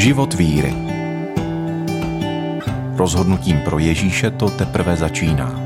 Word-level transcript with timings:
Život 0.00 0.34
víry. 0.34 0.74
Rozhodnutím 2.96 3.60
pro 3.64 3.78
Ježíše 3.78 4.30
to 4.30 4.50
teprve 4.50 4.96
začíná. 4.96 5.60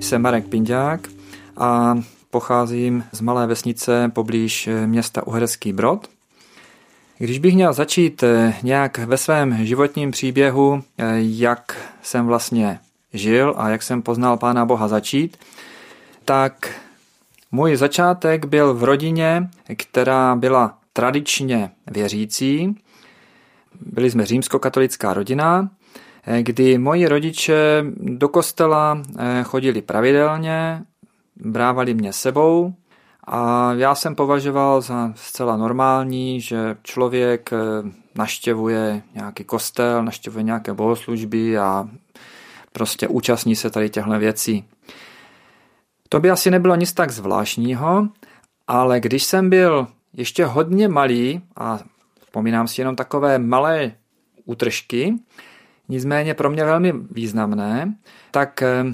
Jsem 0.00 0.22
Marek 0.22 0.46
Pindák 0.48 1.08
a 1.56 1.98
pocházím 2.30 3.04
z 3.12 3.20
malé 3.20 3.46
vesnice 3.46 4.10
poblíž 4.14 4.68
města 4.86 5.26
Uherský 5.26 5.72
Brod. 5.72 6.10
Když 7.18 7.38
bych 7.38 7.54
měl 7.54 7.72
začít 7.72 8.22
eh, 8.22 8.54
nějak 8.62 8.98
ve 8.98 9.16
svém 9.16 9.66
životním 9.66 10.10
příběhu, 10.10 10.82
eh, 10.98 11.04
jak 11.18 11.90
jsem 12.02 12.26
vlastně 12.26 12.78
žil 13.12 13.54
a 13.56 13.68
jak 13.68 13.82
jsem 13.82 14.02
poznal 14.02 14.36
Pána 14.36 14.64
Boha 14.64 14.88
začít, 14.88 15.36
tak 16.24 16.70
můj 17.52 17.76
začátek 17.76 18.44
byl 18.44 18.74
v 18.74 18.84
rodině, 18.84 19.48
která 19.76 20.36
byla 20.36 20.78
tradičně 20.92 21.70
věřící. 21.86 22.76
Byli 23.80 24.10
jsme 24.10 24.26
římskokatolická 24.26 25.14
rodina, 25.14 25.70
eh, 26.26 26.42
kdy 26.42 26.78
moji 26.78 27.08
rodiče 27.08 27.84
do 27.96 28.28
kostela 28.28 29.02
chodili 29.44 29.82
pravidelně, 29.82 30.82
brávali 31.36 31.94
mě 31.94 32.12
sebou 32.12 32.74
a 33.30 33.72
já 33.72 33.94
jsem 33.94 34.14
považoval 34.14 34.80
za 34.80 35.12
zcela 35.16 35.56
normální, 35.56 36.40
že 36.40 36.76
člověk 36.82 37.52
eh, 37.52 37.56
naštěvuje 38.14 39.02
nějaký 39.14 39.44
kostel, 39.44 40.04
naštěvuje 40.04 40.42
nějaké 40.42 40.74
bohoslužby 40.74 41.58
a 41.58 41.88
prostě 42.72 43.08
účastní 43.08 43.56
se 43.56 43.70
tady 43.70 43.90
těchto 43.90 44.18
věcí. 44.18 44.64
To 46.08 46.20
by 46.20 46.30
asi 46.30 46.50
nebylo 46.50 46.76
nic 46.76 46.92
tak 46.92 47.10
zvláštního, 47.10 48.08
ale 48.66 49.00
když 49.00 49.24
jsem 49.24 49.50
byl 49.50 49.86
ještě 50.12 50.44
hodně 50.44 50.88
malý 50.88 51.42
a 51.56 51.78
vzpomínám 52.20 52.68
si 52.68 52.80
jenom 52.80 52.96
takové 52.96 53.38
malé 53.38 53.92
útržky, 54.44 55.14
nicméně 55.88 56.34
pro 56.34 56.50
mě 56.50 56.64
velmi 56.64 56.92
významné, 56.92 57.94
tak 58.30 58.62
eh, 58.62 58.84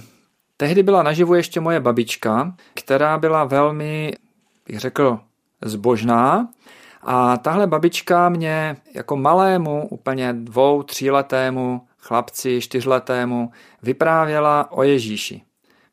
tehdy 0.56 0.82
byla 0.82 1.02
naživu 1.02 1.34
ještě 1.34 1.60
moje 1.60 1.80
babička, 1.80 2.54
která 2.74 3.18
byla 3.18 3.44
velmi 3.44 4.12
bych 4.66 4.78
řekl, 4.78 5.20
zbožná. 5.62 6.48
A 7.02 7.36
tahle 7.36 7.66
babička 7.66 8.28
mě 8.28 8.76
jako 8.94 9.16
malému, 9.16 9.88
úplně 9.88 10.32
dvou, 10.32 10.82
tříletému 10.82 11.86
chlapci, 11.98 12.60
čtyřletému 12.60 13.50
vyprávěla 13.82 14.72
o 14.72 14.82
Ježíši. 14.82 15.42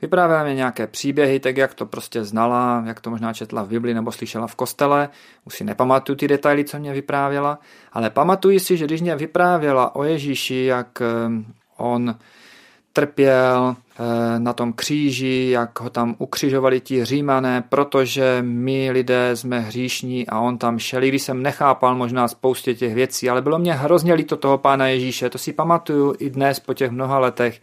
Vyprávěla 0.02 0.44
mě 0.44 0.55
nějaké 0.55 0.88
příběhy, 0.88 1.39
tak 1.39 1.57
jak 1.57 1.73
to 1.73 1.85
prostě 1.85 2.23
znala, 2.23 2.83
jak 2.85 3.02
to 3.02 3.09
možná 3.09 3.33
četla 3.33 3.63
v 3.63 3.67
Bibli 3.67 3.94
nebo 3.94 4.11
slyšela 4.11 4.47
v 4.47 4.55
kostele. 4.55 5.09
Už 5.45 5.55
si 5.55 5.63
nepamatuju 5.63 6.16
ty 6.16 6.27
detaily, 6.27 6.63
co 6.63 6.80
mě 6.80 6.94
vyprávěla, 6.94 7.59
ale 7.94 8.09
pamatuji 8.09 8.59
si, 8.59 8.77
že 8.77 8.85
když 8.85 9.02
mě 9.02 9.16
vyprávěla 9.16 9.95
o 9.95 10.03
Ježíši, 10.03 10.63
jak 10.63 11.02
eh, 11.02 11.05
on 11.77 12.16
trpěl 12.94 13.75
eh, 13.75 14.39
na 14.39 14.53
tom 14.53 14.73
kříži, 14.73 15.49
jak 15.52 15.79
ho 15.79 15.89
tam 15.89 16.16
ukřižovali 16.17 16.79
ti 16.79 17.05
římané, 17.05 17.63
protože 17.69 18.38
my 18.41 18.91
lidé 18.91 19.35
jsme 19.35 19.59
hříšní 19.59 20.27
a 20.27 20.39
on 20.39 20.57
tam 20.57 20.79
šel, 20.79 21.02
když 21.02 21.22
jsem 21.22 21.44
nechápal 21.44 21.95
možná 21.95 22.27
spoustě 22.27 22.73
těch 22.75 22.95
věcí, 22.95 23.29
ale 23.29 23.41
bylo 23.41 23.59
mě 23.59 23.73
hrozně 23.73 24.13
líto 24.13 24.38
toho 24.38 24.57
pána 24.57 24.88
Ježíše, 24.88 25.29
to 25.29 25.38
si 25.38 25.53
pamatuju 25.53 26.16
i 26.19 26.29
dnes 26.29 26.59
po 26.59 26.73
těch 26.73 26.91
mnoha 26.91 27.19
letech, 27.19 27.61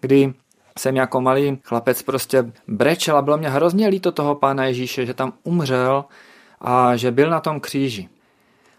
kdy 0.00 0.32
jsem 0.78 0.96
jako 0.96 1.20
malý 1.20 1.58
chlapec 1.64 2.02
prostě 2.02 2.52
brečel 2.68 3.16
a 3.16 3.22
bylo 3.22 3.38
mě 3.38 3.48
hrozně 3.48 3.88
líto 3.88 4.12
toho 4.12 4.34
pána 4.34 4.64
Ježíše, 4.64 5.06
že 5.06 5.14
tam 5.14 5.32
umřel 5.42 6.04
a 6.60 6.96
že 6.96 7.10
byl 7.10 7.30
na 7.30 7.40
tom 7.40 7.60
kříži. 7.60 8.08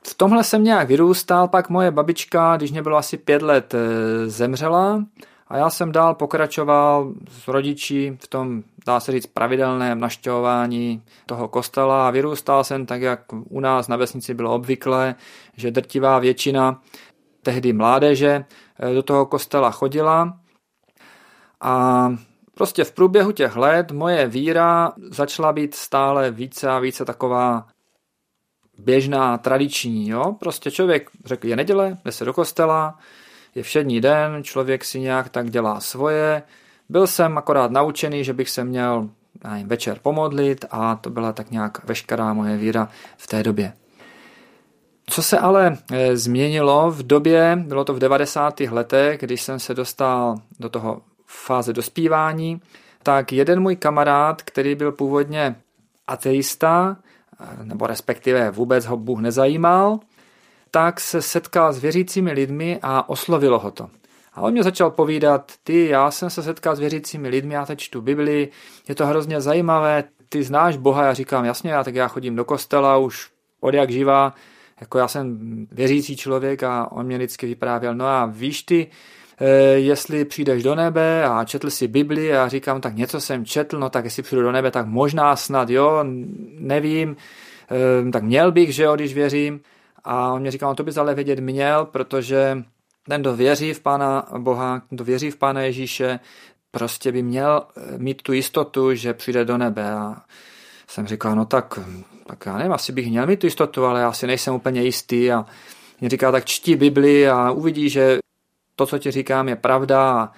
V 0.07 0.13
tomhle 0.13 0.43
jsem 0.43 0.63
nějak 0.63 0.87
vyrůstal, 0.87 1.47
pak 1.47 1.69
moje 1.69 1.91
babička, 1.91 2.57
když 2.57 2.71
mě 2.71 2.81
bylo 2.81 2.97
asi 2.97 3.17
pět 3.17 3.41
let, 3.41 3.73
eh, 3.73 4.29
zemřela 4.29 5.03
a 5.47 5.57
já 5.57 5.69
jsem 5.69 5.91
dál 5.91 6.15
pokračoval 6.15 7.11
s 7.29 7.47
rodiči 7.47 8.17
v 8.21 8.27
tom, 8.27 8.63
dá 8.85 8.99
se 8.99 9.11
říct, 9.11 9.27
pravidelném 9.27 9.99
naštěvování 9.99 11.03
toho 11.25 11.47
kostela 11.47 12.07
a 12.07 12.11
vyrůstal 12.11 12.63
jsem 12.63 12.85
tak, 12.85 13.01
jak 13.01 13.19
u 13.49 13.59
nás 13.59 13.87
na 13.87 13.95
vesnici 13.95 14.33
bylo 14.33 14.53
obvyklé, 14.53 15.15
že 15.57 15.71
drtivá 15.71 16.19
většina 16.19 16.81
tehdy 17.43 17.73
mládeže 17.73 18.45
eh, 18.79 18.93
do 18.93 19.03
toho 19.03 19.25
kostela 19.25 19.71
chodila 19.71 20.37
a 21.61 22.09
prostě 22.55 22.83
v 22.83 22.91
průběhu 22.91 23.31
těch 23.31 23.55
let 23.55 23.91
moje 23.91 24.27
víra 24.27 24.93
začala 25.11 25.53
být 25.53 25.75
stále 25.75 26.31
více 26.31 26.69
a 26.69 26.79
více 26.79 27.05
taková 27.05 27.67
běžná, 28.77 29.37
tradiční. 29.37 30.09
Jo? 30.09 30.35
Prostě 30.39 30.71
člověk 30.71 31.09
řekl, 31.25 31.47
je 31.47 31.55
neděle, 31.55 31.97
jde 32.05 32.11
se 32.11 32.25
do 32.25 32.33
kostela, 32.33 32.99
je 33.55 33.63
všední 33.63 34.01
den, 34.01 34.43
člověk 34.43 34.85
si 34.85 34.99
nějak 34.99 35.29
tak 35.29 35.49
dělá 35.49 35.79
svoje. 35.79 36.43
Byl 36.89 37.07
jsem 37.07 37.37
akorát 37.37 37.71
naučený, 37.71 38.23
že 38.23 38.33
bych 38.33 38.49
se 38.49 38.63
měl 38.63 39.09
nevím, 39.43 39.67
večer 39.67 39.99
pomodlit 40.01 40.65
a 40.71 40.95
to 40.95 41.09
byla 41.09 41.33
tak 41.33 41.51
nějak 41.51 41.83
veškerá 41.83 42.33
moje 42.33 42.57
víra 42.57 42.89
v 43.17 43.27
té 43.27 43.43
době. 43.43 43.73
Co 45.05 45.23
se 45.23 45.39
ale 45.39 45.77
e, 45.91 46.17
změnilo 46.17 46.91
v 46.91 47.03
době, 47.03 47.63
bylo 47.67 47.85
to 47.85 47.93
v 47.93 47.99
90. 47.99 48.59
letech, 48.59 49.19
když 49.19 49.41
jsem 49.41 49.59
se 49.59 49.73
dostal 49.73 50.35
do 50.59 50.69
toho 50.69 51.01
fáze 51.29 51.73
dospívání, 51.73 52.61
tak 53.03 53.33
jeden 53.33 53.59
můj 53.59 53.75
kamarád, 53.75 54.41
který 54.41 54.75
byl 54.75 54.91
původně 54.91 55.55
ateista, 56.07 56.97
nebo 57.63 57.87
respektive 57.87 58.51
vůbec 58.51 58.85
ho 58.85 58.97
Bůh 58.97 59.19
nezajímal, 59.19 59.99
tak 60.71 60.99
se 60.99 61.21
setkal 61.21 61.73
s 61.73 61.79
věřícími 61.79 62.31
lidmi 62.31 62.79
a 62.81 63.09
oslovilo 63.09 63.59
ho 63.59 63.71
to. 63.71 63.89
A 64.33 64.41
on 64.41 64.51
mě 64.51 64.63
začal 64.63 64.91
povídat, 64.91 65.51
ty, 65.63 65.87
já 65.87 66.11
jsem 66.11 66.29
se 66.29 66.43
setkal 66.43 66.75
s 66.75 66.79
věřícími 66.79 67.29
lidmi, 67.29 67.53
já 67.53 67.65
teď 67.65 67.79
čtu 67.79 68.01
Bibli, 68.01 68.49
je 68.87 68.95
to 68.95 69.05
hrozně 69.05 69.41
zajímavé, 69.41 70.03
ty 70.29 70.43
znáš 70.43 70.77
Boha, 70.77 71.05
já 71.05 71.13
říkám, 71.13 71.45
jasně, 71.45 71.71
já 71.71 71.83
tak 71.83 71.95
já 71.95 72.07
chodím 72.07 72.35
do 72.35 72.45
kostela 72.45 72.97
už 72.97 73.31
od 73.59 73.73
jak 73.73 73.91
živá, 73.91 74.33
jako 74.79 74.97
já 74.97 75.07
jsem 75.07 75.37
věřící 75.71 76.17
člověk 76.17 76.63
a 76.63 76.91
on 76.91 77.05
mě 77.05 77.17
vždycky 77.17 77.45
vyprávěl, 77.47 77.95
no 77.95 78.05
a 78.05 78.25
víš 78.25 78.63
ty, 78.63 78.87
jestli 79.75 80.25
přijdeš 80.25 80.63
do 80.63 80.75
nebe 80.75 81.23
a 81.25 81.45
četl 81.45 81.69
si 81.69 81.87
Bibli 81.87 82.37
a 82.37 82.47
říkám, 82.47 82.81
tak 82.81 82.95
něco 82.95 83.21
jsem 83.21 83.45
četl, 83.45 83.79
no 83.79 83.89
tak 83.89 84.03
jestli 84.03 84.23
přijdu 84.23 84.41
do 84.41 84.51
nebe, 84.51 84.71
tak 84.71 84.85
možná 84.85 85.35
snad, 85.35 85.69
jo, 85.69 85.99
nevím, 86.59 87.15
eh, 87.71 88.11
tak 88.11 88.23
měl 88.23 88.51
bych, 88.51 88.73
že 88.73 88.83
jo, 88.83 88.95
když 88.95 89.13
věřím. 89.13 89.61
A 90.03 90.33
on 90.33 90.41
mě 90.41 90.51
říkal, 90.51 90.69
on 90.69 90.75
to 90.75 90.83
bys 90.83 90.97
ale 90.97 91.15
vědět 91.15 91.39
měl, 91.39 91.85
protože 91.85 92.63
ten, 93.07 93.21
kdo 93.21 93.35
věří 93.35 93.73
v 93.73 93.79
Pána 93.79 94.27
Boha, 94.37 94.81
kdo 94.89 95.03
věří 95.03 95.31
v 95.31 95.37
Pána 95.37 95.61
Ježíše, 95.61 96.19
prostě 96.71 97.11
by 97.11 97.23
měl 97.23 97.63
eh, 97.77 97.97
mít 97.97 98.21
tu 98.21 98.33
jistotu, 98.33 98.95
že 98.95 99.13
přijde 99.13 99.45
do 99.45 99.57
nebe. 99.57 99.91
A 99.91 100.15
jsem 100.87 101.07
říkal, 101.07 101.35
no 101.35 101.45
tak, 101.45 101.79
tak 102.27 102.45
já 102.45 102.57
nevím, 102.57 102.73
asi 102.73 102.91
bych 102.91 103.07
měl 103.07 103.27
mít 103.27 103.39
tu 103.39 103.47
jistotu, 103.47 103.85
ale 103.85 104.01
já 104.01 104.11
si 104.11 104.27
nejsem 104.27 104.53
úplně 104.53 104.83
jistý. 104.83 105.31
A 105.31 105.45
mě 106.01 106.09
říká, 106.09 106.31
tak 106.31 106.45
čti 106.45 106.75
Bibli 106.75 107.29
a 107.29 107.51
uvidí, 107.51 107.89
že 107.89 108.17
to, 108.79 108.85
co 108.85 108.97
ti 108.97 109.11
říkám, 109.11 109.49
je 109.49 109.55
pravda. 109.55 110.31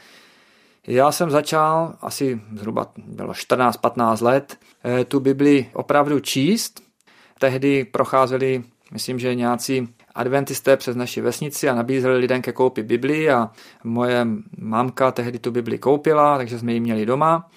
Já 0.88 1.12
jsem 1.12 1.30
začal, 1.30 1.96
asi 2.02 2.42
zhruba 2.56 2.92
bylo 2.98 3.34
14-15 3.34 4.22
let, 4.22 4.58
eh, 4.86 5.06
tu 5.06 5.20
Bibli 5.20 5.70
opravdu 5.74 6.20
číst. 6.20 6.82
Tehdy 7.40 7.86
procházeli 7.86 8.64
Myslím, 8.92 9.20
že 9.20 9.36
nějací 9.36 9.88
adventisté 10.16 10.78
přes 10.78 10.96
naši 10.96 11.22
vesnici 11.22 11.70
a 11.70 11.76
nabízeli 11.76 12.18
lidem 12.18 12.42
ke 12.42 12.52
koupi 12.52 12.84
Bibli 12.84 13.32
a 13.32 13.50
moje 13.84 14.28
mamka 14.58 15.12
tehdy 15.12 15.40
tu 15.40 15.52
Bibli 15.52 15.78
koupila, 15.78 16.38
takže 16.38 16.60
jsme 16.60 16.74
ji 16.74 16.80
měli 16.80 17.06
doma. 17.06 17.50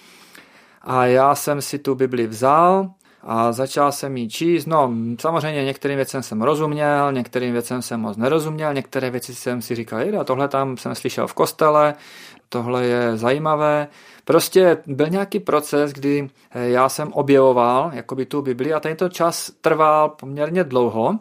A 0.82 1.06
já 1.06 1.34
jsem 1.34 1.62
si 1.62 1.78
tu 1.78 1.94
Bibli 1.94 2.26
vzal 2.26 2.90
a 3.26 3.52
začal 3.52 3.92
jsem 3.92 4.16
ji 4.16 4.28
číst. 4.28 4.66
No, 4.66 4.92
samozřejmě 5.20 5.64
některým 5.64 5.96
věcem 5.96 6.22
jsem 6.22 6.42
rozuměl, 6.42 7.12
některým 7.12 7.52
věcem 7.52 7.82
jsem 7.82 8.00
moc 8.00 8.16
nerozuměl, 8.16 8.74
některé 8.74 9.10
věci 9.10 9.34
jsem 9.34 9.62
si 9.62 9.74
říkal, 9.74 10.00
a 10.20 10.24
tohle 10.24 10.48
tam 10.48 10.76
jsem 10.76 10.94
slyšel 10.94 11.26
v 11.26 11.34
kostele, 11.34 11.94
tohle 12.48 12.84
je 12.84 13.16
zajímavé. 13.16 13.88
Prostě 14.24 14.78
byl 14.86 15.08
nějaký 15.08 15.40
proces, 15.40 15.92
kdy 15.92 16.28
eh, 16.50 16.68
já 16.68 16.88
jsem 16.88 17.12
objevoval 17.12 17.90
jakoby 17.94 18.26
tu 18.26 18.42
Bibli 18.42 18.74
a 18.74 18.80
tento 18.80 19.08
čas 19.08 19.50
trval 19.60 20.08
poměrně 20.08 20.64
dlouho, 20.64 21.18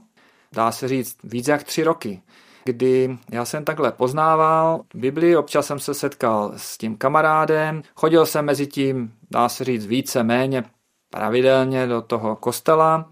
dá 0.51 0.71
se 0.71 0.87
říct 0.87 1.17
víc 1.23 1.47
jak 1.47 1.63
tři 1.63 1.83
roky, 1.83 2.21
kdy 2.65 3.17
já 3.31 3.45
jsem 3.45 3.65
takhle 3.65 3.91
poznával 3.91 4.81
Bibli, 4.93 5.37
občas 5.37 5.65
jsem 5.65 5.79
se 5.79 5.93
setkal 5.93 6.53
s 6.57 6.77
tím 6.77 6.97
kamarádem, 6.97 7.81
chodil 7.95 8.25
jsem 8.25 8.45
mezi 8.45 8.67
tím, 8.67 9.13
dá 9.31 9.49
se 9.49 9.63
říct, 9.63 9.85
více 9.85 10.23
méně 10.23 10.63
pravidelně 11.13 11.87
do 11.87 12.01
toho 12.01 12.35
kostela. 12.35 13.09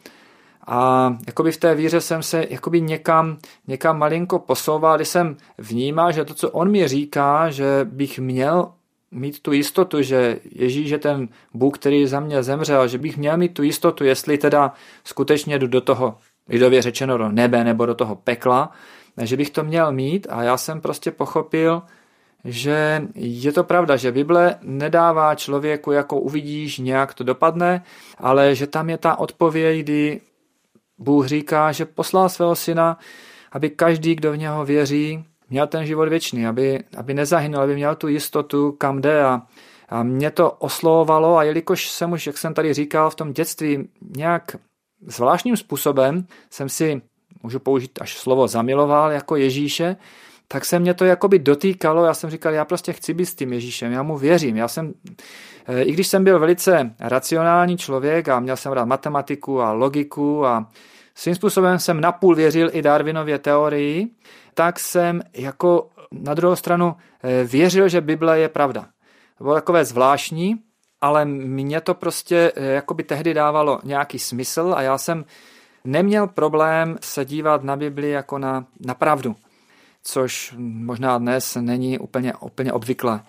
A 0.67 1.13
jakoby 1.27 1.51
v 1.51 1.57
té 1.57 1.75
víře 1.75 2.01
jsem 2.01 2.23
se 2.23 2.45
jakoby 2.49 2.81
někam, 2.81 3.37
někam 3.67 3.99
malinko 3.99 4.39
posouval, 4.39 4.95
když 4.95 5.07
jsem 5.07 5.37
vnímal, 5.57 6.11
že 6.11 6.25
to, 6.25 6.33
co 6.33 6.49
on 6.49 6.71
mi 6.71 6.87
říká, 6.87 7.49
že 7.49 7.65
bych 7.83 8.19
měl 8.19 8.71
mít 9.11 9.39
tu 9.39 9.51
jistotu, 9.51 10.01
že 10.01 10.39
Ježíš 10.51 10.89
je 10.89 10.99
ten 10.99 11.27
Bůh, 11.53 11.77
který 11.77 12.07
za 12.07 12.19
mě 12.19 12.43
zemřel, 12.43 12.87
že 12.87 12.97
bych 12.97 13.17
měl 13.17 13.37
mít 13.37 13.53
tu 13.53 13.63
jistotu, 13.63 14.03
jestli 14.03 14.37
teda 14.37 14.73
skutečně 15.03 15.59
jdu 15.59 15.67
do 15.67 15.81
toho, 15.81 16.17
lidově 16.49 16.81
řečeno 16.81 17.17
do 17.17 17.29
nebe 17.29 17.63
nebo 17.63 17.85
do 17.85 17.95
toho 17.95 18.15
pekla, 18.15 18.71
že 19.21 19.37
bych 19.37 19.49
to 19.49 19.63
měl 19.63 19.91
mít. 19.91 20.27
A 20.29 20.43
já 20.43 20.57
jsem 20.57 20.81
prostě 20.81 21.11
pochopil, 21.11 21.81
že 22.45 23.07
je 23.15 23.51
to 23.51 23.63
pravda, 23.63 23.95
že 23.95 24.11
Bible 24.11 24.55
nedává 24.61 25.35
člověku, 25.35 25.91
jako 25.91 26.19
uvidíš, 26.19 26.77
nějak 26.77 27.13
to 27.13 27.23
dopadne, 27.23 27.83
ale 28.17 28.55
že 28.55 28.67
tam 28.67 28.89
je 28.89 28.97
ta 28.97 29.19
odpověď, 29.19 29.79
kdy 29.79 30.21
Bůh 30.97 31.27
říká, 31.27 31.71
že 31.71 31.85
poslal 31.85 32.29
svého 32.29 32.55
syna, 32.55 32.97
aby 33.51 33.69
každý, 33.69 34.15
kdo 34.15 34.31
v 34.31 34.37
něho 34.37 34.65
věří, 34.65 35.25
měl 35.49 35.67
ten 35.67 35.85
život 35.85 36.09
věčný, 36.09 36.47
aby, 36.47 36.83
aby 36.97 37.13
nezahynul, 37.13 37.61
aby 37.61 37.75
měl 37.75 37.95
tu 37.95 38.07
jistotu, 38.07 38.71
kam 38.71 39.01
jde. 39.01 39.23
A, 39.23 39.41
a 39.89 40.03
mě 40.03 40.31
to 40.31 40.51
oslovovalo 40.51 41.37
a 41.37 41.43
jelikož 41.43 41.89
jsem 41.89 42.11
už, 42.11 42.27
jak 42.27 42.37
jsem 42.37 42.53
tady 42.53 42.73
říkal, 42.73 43.09
v 43.09 43.15
tom 43.15 43.33
dětství 43.33 43.89
nějak 44.17 44.55
zvláštním 45.07 45.57
způsobem 45.57 46.25
jsem 46.49 46.69
si, 46.69 47.01
můžu 47.43 47.59
použít 47.59 47.91
až 48.01 48.17
slovo 48.17 48.47
zamiloval 48.47 49.11
jako 49.11 49.35
Ježíše, 49.35 49.95
tak 50.51 50.65
se 50.65 50.79
mě 50.79 50.93
to 50.93 51.05
jakoby 51.05 51.39
dotýkalo, 51.39 52.05
já 52.05 52.13
jsem 52.13 52.29
říkal, 52.29 52.53
já 52.53 52.65
prostě 52.65 52.93
chci 52.93 53.13
být 53.13 53.25
s 53.25 53.35
tím 53.35 53.53
Ježíšem, 53.53 53.91
já 53.91 54.03
mu 54.03 54.17
věřím, 54.17 54.57
já 54.57 54.67
jsem, 54.67 54.93
eh, 55.67 55.81
i 55.81 55.91
když 55.91 56.07
jsem 56.07 56.23
byl 56.23 56.39
velice 56.39 56.95
racionální 56.99 57.77
člověk 57.77 58.29
a 58.29 58.39
měl 58.39 58.57
jsem 58.57 58.71
rád 58.71 58.85
matematiku 58.85 59.61
a 59.61 59.71
logiku 59.73 60.45
a 60.45 60.67
svým 61.15 61.35
způsobem 61.35 61.79
jsem 61.79 62.01
napůl 62.01 62.35
věřil 62.35 62.69
i 62.73 62.81
Darwinově 62.81 63.39
teorii, 63.39 64.07
tak 64.53 64.79
jsem 64.79 65.21
jako 65.33 65.89
na 66.11 66.33
druhou 66.33 66.55
stranu 66.55 66.95
eh, 67.23 67.43
věřil, 67.43 67.89
že 67.89 68.01
Bible 68.01 68.39
je 68.39 68.49
pravda. 68.49 68.87
To 69.37 69.43
bylo 69.43 69.55
takové 69.55 69.85
zvláštní, 69.85 70.55
ale 71.01 71.25
mě 71.25 71.81
to 71.81 71.93
prostě 71.93 72.51
eh, 72.55 72.65
jakoby 72.65 73.03
tehdy 73.03 73.33
dávalo 73.33 73.79
nějaký 73.83 74.19
smysl 74.19 74.73
a 74.77 74.81
já 74.81 74.97
jsem 74.97 75.25
neměl 75.83 76.27
problém 76.27 76.97
se 77.01 77.25
dívat 77.25 77.63
na 77.63 77.75
Bibli 77.75 78.09
jako 78.09 78.37
na, 78.37 78.65
na 78.85 78.93
pravdu 78.93 79.35
což 80.03 80.53
možná 80.57 81.17
dnes 81.17 81.57
není 81.61 81.99
úplně, 81.99 82.33
úplně 82.35 82.73
obvyklé. 82.73 83.23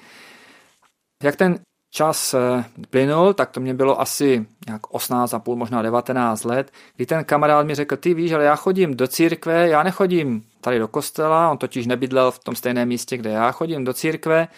Jak 1.22 1.36
ten 1.36 1.58
čas 1.94 2.34
eh, 2.34 2.64
plynul, 2.90 3.34
tak 3.34 3.50
to 3.50 3.60
mě 3.60 3.74
bylo 3.74 4.00
asi 4.00 4.46
nějak 4.66 4.82
18,5, 4.82 5.56
možná 5.56 5.82
19 5.82 6.44
let, 6.44 6.72
kdy 6.96 7.06
ten 7.06 7.24
kamarád 7.24 7.66
mi 7.66 7.74
řekl, 7.74 7.96
ty 7.96 8.14
víš, 8.14 8.32
ale 8.32 8.44
já 8.44 8.56
chodím 8.56 8.96
do 8.96 9.06
církve, 9.06 9.69
já 9.69 9.82
nechodím 9.82 10.44
tady 10.60 10.78
do 10.78 10.88
kostela, 10.88 11.50
on 11.50 11.58
totiž 11.58 11.86
nebydlel 11.86 12.30
v 12.30 12.38
tom 12.38 12.54
stejném 12.54 12.88
místě, 12.88 13.16
kde 13.16 13.30
já 13.30 13.52
chodím 13.52 13.84
do 13.84 13.92
církve, 13.92 14.48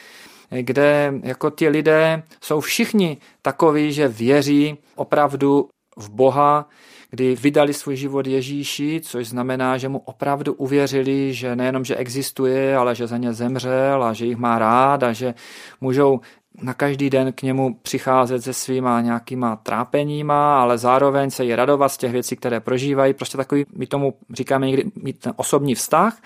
kde 0.60 1.14
jako 1.22 1.50
ti 1.50 1.68
lidé 1.68 2.22
jsou 2.40 2.60
všichni 2.60 3.16
takoví, 3.42 3.92
že 3.92 4.08
věří 4.08 4.78
opravdu 4.94 5.68
v 5.96 6.10
Boha, 6.10 6.68
kdy 7.14 7.34
vydali 7.34 7.74
svůj 7.74 7.96
život 7.96 8.26
Ježíši, 8.26 9.00
což 9.04 9.28
znamená, 9.28 9.78
že 9.78 9.88
mu 9.88 9.98
opravdu 9.98 10.54
uvěřili, 10.54 11.34
že 11.34 11.56
nejenom, 11.56 11.84
že 11.84 11.96
existuje, 11.96 12.76
ale 12.76 12.94
že 12.94 13.06
za 13.06 13.16
ně 13.16 13.32
zemřel 13.32 14.04
a 14.04 14.12
že 14.12 14.26
jich 14.26 14.36
má 14.36 14.58
rád 14.58 15.02
a 15.02 15.12
že 15.12 15.34
můžou 15.80 16.20
na 16.62 16.74
každý 16.74 17.10
den 17.10 17.32
k 17.32 17.42
němu 17.42 17.74
přicházet 17.82 18.42
se 18.42 18.52
svýma 18.52 19.00
nějakýma 19.00 19.56
trápeníma, 19.56 20.62
ale 20.62 20.78
zároveň 20.78 21.30
se 21.30 21.46
i 21.46 21.54
radovat 21.54 21.92
z 21.92 21.96
těch 21.96 22.12
věcí, 22.12 22.36
které 22.36 22.60
prožívají. 22.60 23.14
Prostě 23.14 23.36
takový, 23.36 23.64
my 23.76 23.86
tomu 23.86 24.14
říkáme 24.32 24.66
někdy 24.66 24.90
mít 24.96 25.18
ten 25.18 25.32
osobní 25.36 25.74
vztah 25.74 26.18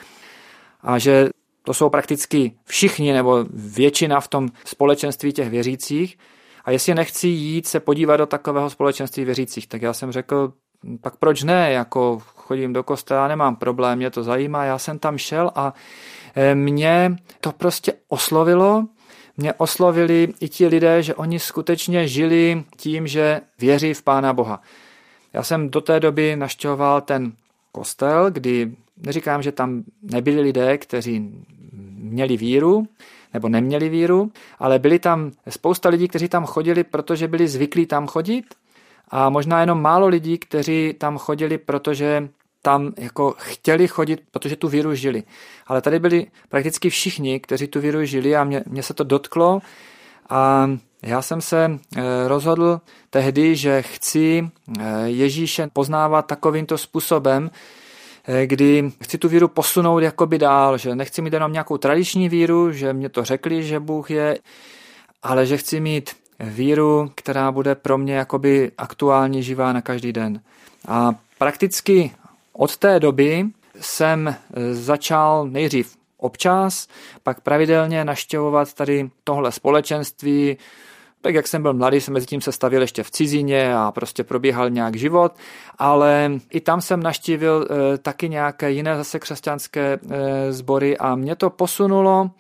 a 0.81 0.99
že 0.99 1.29
to 1.63 1.75
jsou 1.75 1.91
prakticky 1.91 2.53
všichni 2.65 3.13
nebo 3.13 3.45
většina 3.53 4.21
v 4.21 4.29
tom 4.29 4.49
společenství 4.65 5.33
těch 5.33 5.51
věřících. 5.51 6.19
A 6.65 6.71
jestli 6.71 6.95
nechci 6.95 7.29
jít 7.29 7.67
se 7.67 7.81
podívat 7.81 8.17
do 8.17 8.27
takového 8.27 8.71
společenství 8.71 9.25
věřících, 9.25 9.67
tak 9.67 9.83
já 9.83 9.93
jsem 9.93 10.13
řekl, 10.13 10.53
pak 11.01 11.17
proč 11.17 11.43
ne, 11.43 11.73
jako 11.73 12.19
chodím 12.25 12.73
do 12.73 12.83
kostela, 12.83 13.29
nemám 13.29 13.57
problém, 13.57 13.99
mě 13.99 14.11
to 14.11 14.23
zajímá, 14.23 14.65
já 14.65 14.79
jsem 14.79 14.99
tam 14.99 15.19
šel 15.19 15.51
a 15.55 15.75
e, 16.35 16.55
mě 16.55 17.17
to 17.41 17.53
prostě 17.53 17.93
oslovilo, 18.09 18.85
mě 19.37 19.53
oslovili 19.53 20.35
i 20.41 20.49
ti 20.49 20.67
lidé, 20.67 21.03
že 21.03 21.15
oni 21.15 21.39
skutečně 21.39 22.09
žili 22.09 22.65
tím, 22.77 23.07
že 23.07 23.41
věří 23.59 23.95
v 23.95 24.03
Pána 24.03 24.33
Boha. 24.33 24.63
Já 25.33 25.43
jsem 25.43 25.71
do 25.71 25.81
té 25.81 26.01
doby 26.01 26.37
naštěvoval 26.37 27.01
ten 27.01 27.33
kostel, 27.73 28.31
kdy 28.31 28.73
neříkám, 28.97 29.43
že 29.43 29.53
tam 29.53 29.83
nebyli 30.03 30.41
lidé, 30.41 30.79
kteří 30.79 31.45
měli 31.99 32.37
víru, 32.37 32.87
nebo 33.35 33.49
neměli 33.49 33.89
víru, 33.89 34.33
ale 34.59 34.79
byli 34.79 34.99
tam 34.99 35.31
spousta 35.49 35.89
lidí, 35.89 36.09
kteří 36.09 36.29
tam 36.29 36.47
chodili, 36.47 36.85
protože 36.85 37.29
byli 37.29 37.49
zvyklí 37.49 37.87
tam 37.87 38.07
chodit 38.07 38.45
a 39.11 39.31
možná 39.31 39.61
jenom 39.61 39.83
málo 39.83 40.07
lidí, 40.07 40.39
kteří 40.39 40.95
tam 40.99 41.19
chodili, 41.19 41.59
protože 41.59 42.29
tam 42.63 42.93
jako 42.97 43.35
chtěli 43.39 43.89
chodit, 43.89 44.21
protože 44.31 44.57
tu 44.57 44.69
víru 44.69 44.95
žili. 44.95 45.23
Ale 45.67 45.83
tady 45.83 45.99
byli 45.99 46.27
prakticky 46.49 46.91
všichni, 46.91 47.41
kteří 47.41 47.67
tu 47.67 47.81
víru 47.81 48.05
žili 48.05 48.37
a 48.37 48.45
mě, 48.45 48.65
mě 48.67 48.83
se 48.83 48.95
to 48.95 49.05
dotklo 49.05 49.61
a 50.29 50.71
já 51.03 51.23
jsem 51.23 51.41
se 51.41 51.71
eh, 51.97 52.03
rozhodl 52.29 52.81
tehdy, 53.11 53.57
že 53.57 53.83
chci 53.83 54.51
eh, 54.81 54.83
Ježíše 55.05 55.69
poznávat 55.73 56.27
takovýmto 56.27 56.79
způsobem, 56.79 57.51
eh, 58.29 58.47
kdy 58.47 58.93
chci 59.03 59.19
tu 59.19 59.29
víru 59.29 59.49
posunout 59.49 59.99
jakoby 59.99 60.39
dál, 60.39 60.79
že 60.79 60.95
nechci 60.95 61.23
mít 61.23 61.33
jenom 61.33 61.53
nějakou 61.53 61.79
tradiční 61.79 62.29
víru, 62.29 62.73
že 62.73 62.93
mě 62.93 63.09
to 63.09 63.25
řekli, 63.25 63.63
že 63.63 63.81
Bůh 63.81 64.11
je, 64.11 64.39
ale 65.23 65.47
že 65.47 65.57
chci 65.57 65.81
mít 65.81 66.11
víru, 66.41 67.11
která 67.15 67.53
bude 67.53 67.75
pro 67.75 67.99
mě 67.99 68.15
jakoby 68.15 68.73
aktuálně 68.79 69.43
živá 69.43 69.73
na 69.73 69.83
každý 69.83 70.13
den. 70.13 70.41
A 70.89 71.15
prakticky 71.39 72.11
od 72.53 72.77
té 72.77 73.01
doby 73.01 73.47
jsem 73.81 74.29
e, 74.29 74.35
začal 74.75 75.47
nejdřív 75.49 75.97
občas, 76.19 76.89
pak 77.23 77.41
pravidelně 77.41 78.05
naštěvovat 78.05 78.75
tady 78.75 79.11
tohle 79.25 79.53
společenství. 79.53 80.57
Tak 81.21 81.35
jak 81.35 81.49
jsem 81.49 81.63
byl 81.63 81.75
mladý, 81.75 82.01
jsem 82.01 82.15
mezi 82.15 82.27
tím 82.27 82.41
se 82.41 82.53
stavil 82.53 82.81
ještě 82.81 83.03
v 83.03 83.11
cizině 83.11 83.75
a 83.77 83.93
prostě 83.93 84.25
probíhal 84.25 84.71
nějak 84.71 84.97
život, 84.97 85.33
ale 85.79 86.33
i 86.51 86.61
tam 86.61 86.81
jsem 86.81 87.03
naštívil 87.03 87.69
e, 87.71 87.99
taky 87.99 88.29
nějaké 88.29 88.71
jiné 88.71 88.97
zase 88.97 89.19
křesťanské 89.19 89.99
e, 90.11 90.53
sbory 90.53 90.99
a 90.99 91.15
mě 91.15 91.37
to 91.37 91.51
posunulo 91.51 92.31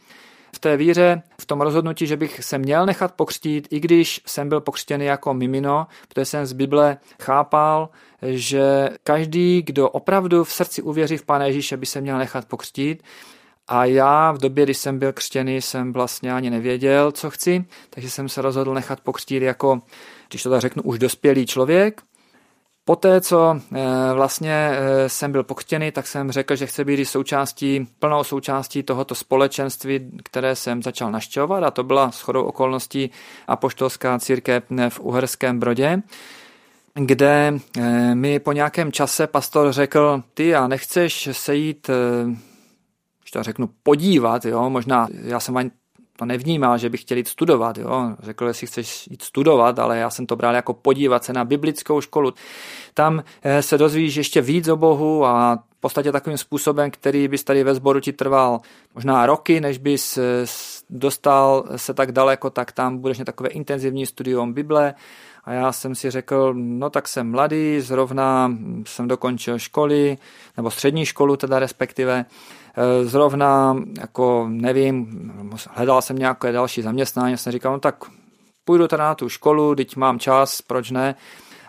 v 0.58 0.60
té 0.60 0.76
víře, 0.76 1.22
v 1.40 1.46
tom 1.46 1.60
rozhodnutí, 1.60 2.06
že 2.06 2.16
bych 2.16 2.44
se 2.44 2.58
měl 2.58 2.86
nechat 2.86 3.14
pokřtít, 3.14 3.68
i 3.70 3.80
když 3.80 4.20
jsem 4.26 4.48
byl 4.48 4.60
pokřtěný 4.60 5.04
jako 5.04 5.34
mimino, 5.34 5.86
protože 6.08 6.24
jsem 6.24 6.46
z 6.46 6.52
Bible 6.52 6.96
chápal, 7.22 7.88
že 8.22 8.88
každý, 9.04 9.62
kdo 9.62 9.88
opravdu 9.88 10.44
v 10.44 10.52
srdci 10.52 10.82
uvěří 10.82 11.16
v 11.16 11.24
Pána 11.24 11.44
Ježíše, 11.44 11.76
by 11.76 11.86
se 11.86 12.00
měl 12.00 12.18
nechat 12.18 12.44
pokřtít. 12.44 13.02
A 13.68 13.84
já 13.84 14.32
v 14.32 14.38
době, 14.38 14.64
kdy 14.64 14.74
jsem 14.74 14.98
byl 14.98 15.12
křtěný, 15.12 15.62
jsem 15.62 15.92
vlastně 15.92 16.32
ani 16.34 16.50
nevěděl, 16.50 17.12
co 17.12 17.30
chci, 17.30 17.64
takže 17.90 18.10
jsem 18.10 18.28
se 18.28 18.42
rozhodl 18.42 18.74
nechat 18.74 19.00
pokřtít 19.00 19.42
jako, 19.42 19.80
když 20.28 20.42
to 20.42 20.50
tak 20.50 20.60
řeknu, 20.60 20.82
už 20.82 20.98
dospělý 20.98 21.46
člověk. 21.46 22.02
Poté, 22.88 23.20
co 23.20 23.60
eh, 23.74 24.14
vlastně 24.14 24.70
eh, 24.72 25.08
jsem 25.08 25.32
byl 25.32 25.44
pokřtěný, 25.44 25.92
tak 25.92 26.06
jsem 26.06 26.32
řekl, 26.32 26.56
že 26.56 26.66
chci 26.66 26.84
být 26.84 27.04
součástí, 27.04 27.88
plnou 27.98 28.24
součástí 28.24 28.82
tohoto 28.82 29.14
společenství, 29.14 30.10
které 30.24 30.56
jsem 30.56 30.82
začal 30.82 31.10
naštěvovat 31.12 31.64
a 31.64 31.70
to 31.70 31.82
byla 31.82 32.10
shodou 32.10 32.44
okolností 32.44 33.10
apoštolská 33.48 34.18
církev 34.18 34.64
v 34.88 35.00
Uherském 35.00 35.58
Brodě 35.58 36.02
kde 36.94 37.58
eh, 37.76 38.14
mi 38.14 38.38
po 38.38 38.52
nějakém 38.52 38.92
čase 38.92 39.26
pastor 39.26 39.72
řekl, 39.72 40.22
ty 40.34 40.54
a 40.54 40.68
nechceš 40.68 41.28
se 41.32 41.56
jít, 41.56 41.90
když 43.20 43.30
to 43.32 43.42
řeknu, 43.42 43.70
podívat, 43.82 44.44
jo, 44.44 44.70
možná 44.70 45.08
já 45.22 45.40
jsem 45.40 45.56
ani 45.56 45.70
to 46.18 46.24
nevnímal, 46.24 46.78
že 46.78 46.90
bych 46.90 47.00
chtěl 47.00 47.18
jít 47.18 47.28
studovat. 47.28 47.78
Jo. 47.78 48.16
Řekl, 48.18 48.46
jestli 48.46 48.66
chceš 48.66 49.08
jít 49.10 49.22
studovat, 49.22 49.78
ale 49.78 49.98
já 49.98 50.10
jsem 50.10 50.26
to 50.26 50.36
bral 50.36 50.54
jako 50.54 50.74
podívat 50.74 51.24
se 51.24 51.32
na 51.32 51.44
biblickou 51.44 52.00
školu. 52.00 52.34
Tam 52.94 53.22
eh, 53.42 53.62
se 53.62 53.78
dozvíš 53.78 54.16
ještě 54.16 54.40
víc 54.40 54.68
o 54.68 54.76
Bohu 54.76 55.24
a 55.24 55.58
v 55.78 55.80
podstatě 55.80 56.12
takovým 56.12 56.38
způsobem, 56.38 56.90
který 56.90 57.28
bys 57.28 57.44
tady 57.44 57.64
ve 57.64 57.74
sboru 57.74 58.00
ti 58.00 58.12
trval 58.12 58.60
možná 58.94 59.26
roky, 59.26 59.60
než 59.60 59.78
bys 59.78 60.18
eh, 60.18 60.22
dostal 60.90 61.64
se 61.76 61.94
tak 61.94 62.12
daleko, 62.12 62.50
tak 62.50 62.72
tam 62.72 62.98
budeš 62.98 63.18
na 63.18 63.24
takové 63.24 63.48
intenzivní 63.48 64.06
studium 64.06 64.52
Bible. 64.52 64.94
A 65.44 65.52
já 65.52 65.72
jsem 65.72 65.94
si 65.94 66.10
řekl, 66.10 66.54
no 66.54 66.90
tak 66.90 67.08
jsem 67.08 67.30
mladý, 67.30 67.80
zrovna 67.80 68.52
jsem 68.86 69.08
dokončil 69.08 69.58
školy, 69.58 70.18
nebo 70.56 70.70
střední 70.70 71.06
školu 71.06 71.36
teda 71.36 71.58
respektive, 71.58 72.24
zrovna, 73.02 73.76
jako 74.00 74.46
nevím, 74.48 75.08
hledal 75.70 76.02
jsem 76.02 76.18
nějaké 76.18 76.52
další 76.52 76.82
zaměstnání, 76.82 77.36
jsem 77.36 77.52
říkal, 77.52 77.72
no 77.72 77.80
tak 77.80 78.04
půjdu 78.64 78.88
teda 78.88 79.04
na 79.04 79.14
tu 79.14 79.28
školu, 79.28 79.74
teď 79.74 79.96
mám 79.96 80.18
čas, 80.18 80.62
proč 80.62 80.90
ne? 80.90 81.14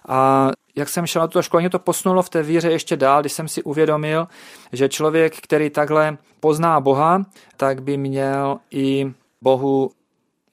A 0.07 0.49
jak 0.75 0.89
jsem 0.89 1.07
šel 1.07 1.21
na 1.21 1.27
tu 1.27 1.41
školu, 1.41 1.61
mě 1.61 1.69
to 1.69 1.79
posunulo 1.79 2.21
v 2.21 2.29
té 2.29 2.43
víře 2.43 2.71
ještě 2.71 2.97
dál, 2.97 3.21
když 3.21 3.33
jsem 3.33 3.47
si 3.47 3.63
uvědomil, 3.63 4.27
že 4.73 4.89
člověk, 4.89 5.37
který 5.41 5.69
takhle 5.69 6.17
pozná 6.39 6.79
Boha, 6.79 7.25
tak 7.57 7.83
by 7.83 7.97
měl 7.97 8.59
i 8.71 9.13
Bohu 9.41 9.91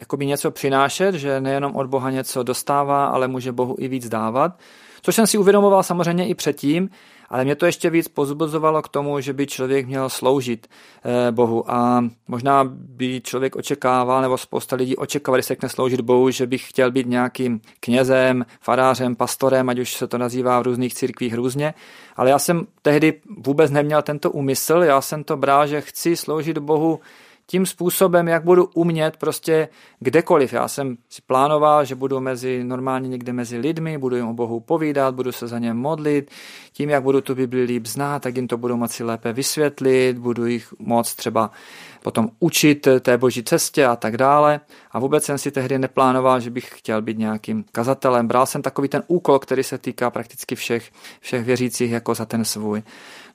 jakoby 0.01 0.27
něco 0.27 0.51
přinášet, 0.51 1.15
že 1.15 1.41
nejenom 1.41 1.77
od 1.77 1.87
Boha 1.87 2.11
něco 2.11 2.43
dostává, 2.43 3.07
ale 3.07 3.29
může 3.29 3.53
Bohu 3.53 3.77
i 3.79 3.89
víc 3.89 4.09
dávat. 4.09 4.59
Což 5.03 5.15
jsem 5.15 5.27
si 5.27 5.39
uvědomoval 5.39 5.83
samozřejmě 5.83 6.29
i 6.29 6.35
předtím, 6.35 6.91
ale 7.29 7.45
mě 7.45 7.57
to 7.57 7.67
ještě 7.67 7.91
víc 7.91 8.09
pozbuzovalo 8.09 8.83
k 8.83 8.89
tomu, 8.89 9.21
že 9.21 9.33
by 9.33 9.47
člověk 9.47 9.87
měl 9.87 10.09
sloužit 10.09 10.67
eh, 11.05 11.33
Bohu. 11.33 11.71
A 11.71 12.05
možná 12.29 12.65
by 12.73 13.21
člověk 13.21 13.57
očekával, 13.57 14.23
nebo 14.23 14.39
spousta 14.39 14.77
lidí 14.77 14.97
očekávali, 14.97 15.43
se 15.43 15.49
řekne 15.49 15.69
sloužit 15.69 16.01
Bohu, 16.01 16.31
že 16.31 16.47
bych 16.47 16.69
chtěl 16.69 16.91
být 16.91 17.07
nějakým 17.07 17.61
knězem, 17.81 18.47
farářem, 18.61 19.17
pastorem, 19.17 19.69
ať 19.69 19.79
už 19.79 19.95
se 19.95 20.07
to 20.07 20.19
nazývá 20.19 20.61
v 20.61 20.63
různých 20.63 20.95
církvích 20.95 21.35
různě, 21.35 21.75
ale 22.17 22.31
já 22.31 22.39
jsem 22.39 22.67
tehdy 22.83 23.15
vůbec 23.47 23.71
neměl 23.71 24.03
tento 24.03 24.31
úmysl, 24.31 24.75
já 24.75 25.01
jsem 25.01 25.25
to 25.25 25.37
bral, 25.37 25.67
že 25.67 25.81
chci 25.81 26.17
sloužit 26.17 26.59
Bohu 26.59 27.01
tím 27.47 27.67
způsobem, 27.67 28.29
jak 28.29 28.45
budu 28.45 28.65
umět 28.75 29.17
prostě 29.17 29.69
kdekoliv. 30.01 30.53
Já 30.53 30.69
jsem 30.69 30.97
si 31.09 31.23
plánoval, 31.27 31.85
že 31.85 31.95
budu 31.95 32.21
mezi, 32.21 32.65
normálně 32.65 33.09
někde 33.09 33.33
mezi 33.33 33.59
lidmi, 33.59 33.99
budu 33.99 34.17
jim 34.17 34.29
o 34.29 34.35
Bohu 34.35 34.61
povídat, 34.61 35.15
budu 35.15 35.33
se 35.33 35.49
za 35.49 35.59
ně 35.59 35.75
modlit, 35.75 36.31
tím, 36.73 36.91
jak 36.91 37.03
budu 37.03 37.21
tu 37.21 37.35
Bibli 37.35 37.63
líp 37.63 37.87
znát, 37.87 38.23
tak 38.23 38.37
jim 38.37 38.49
to 38.49 38.57
budu 38.57 38.77
moci 38.77 39.05
lépe 39.05 39.33
vysvětlit, 39.33 40.19
budu 40.19 40.47
jich 40.47 40.75
moc 40.79 41.15
třeba 41.15 41.51
potom 42.03 42.31
učit 42.41 42.89
té 43.01 43.19
boží 43.19 43.43
cestě 43.43 43.87
a 43.87 43.97
tak 43.97 44.17
dále. 44.17 44.61
A 44.91 44.99
vůbec 44.99 45.25
jsem 45.25 45.39
si 45.39 45.51
tehdy 45.51 45.79
neplánoval, 45.79 46.41
že 46.41 46.51
bych 46.51 46.71
chtěl 46.75 47.03
být 47.03 47.19
nějakým 47.19 47.65
kazatelem. 47.73 48.29
Bral 48.29 48.47
jsem 48.47 48.63
takový 48.63 48.89
ten 48.89 49.03
úkol, 49.07 49.39
který 49.39 49.63
se 49.63 49.79
týká 49.79 50.11
prakticky 50.11 50.55
všech, 50.55 50.91
všech 51.21 51.45
věřících 51.45 51.91
jako 51.91 52.15
za 52.15 52.25
ten 52.25 52.45
svůj. 52.45 52.83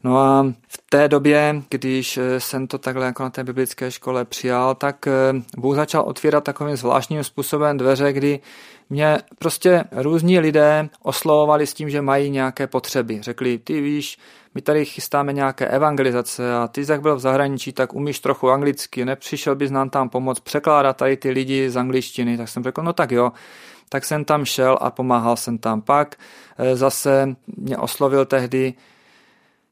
No 0.04 0.18
a 0.18 0.54
v 0.68 0.78
té 0.90 1.08
době, 1.08 1.62
když 1.70 2.18
eh, 2.18 2.40
jsem 2.40 2.68
to 2.68 2.78
takhle 2.78 3.06
jako 3.06 3.24
na 3.24 3.30
té 3.30 3.44
biblické 3.44 3.92
škole 3.92 4.26
přijal, 4.26 4.76
tak 4.76 5.08
eh, 5.08 5.12
Bůh 5.58 5.76
začal 5.76 6.04
otvírat 6.04 6.44
takovým 6.44 6.76
zvláštním 6.76 7.24
způsobem 7.24 7.78
dveře, 7.78 8.14
kdy 8.14 8.40
mě 8.90 9.18
prostě 9.40 9.84
různí 9.92 10.40
lidé 10.40 10.90
oslovovali 11.04 11.68
s 11.68 11.74
tím, 11.74 11.90
že 11.90 12.02
mají 12.02 12.30
nějaké 12.30 12.68
potřeby. 12.68 13.22
Řekli, 13.22 13.58
ty 13.58 13.82
víš, 13.82 14.18
my 14.56 14.62
tady 14.62 14.86
chystáme 14.86 15.34
nějaké 15.34 15.68
evangelizace 15.68 16.56
a 16.56 16.68
ty, 16.68 16.86
jak 16.90 17.02
byl 17.02 17.16
v 17.16 17.20
zahraničí, 17.20 17.74
tak 17.74 17.94
umíš 17.94 18.20
trochu 18.20 18.50
anglicky, 18.50 19.06
nepřišel 19.06 19.56
bys 19.56 19.72
nám 19.72 19.90
tam 19.90 20.10
pomoct 20.10 20.40
překládat 20.40 20.98
tady 20.98 21.18
ty 21.18 21.30
lidi 21.30 21.70
z 21.70 21.78
angličtiny. 21.78 22.38
Tak 22.38 22.50
jsem 22.50 22.64
řekl, 22.64 22.84
no 22.84 22.94
tak 22.94 23.12
jo, 23.12 23.32
tak 23.90 24.06
jsem 24.06 24.26
tam 24.26 24.46
šel 24.46 24.78
a 24.82 24.92
pomáhal 24.92 25.36
jsem 25.36 25.58
tam. 25.58 25.82
Pak 25.82 26.16
eh, 26.58 26.76
zase 26.76 27.36
mě 27.58 27.78
oslovil 27.78 28.26
tehdy 28.26 28.74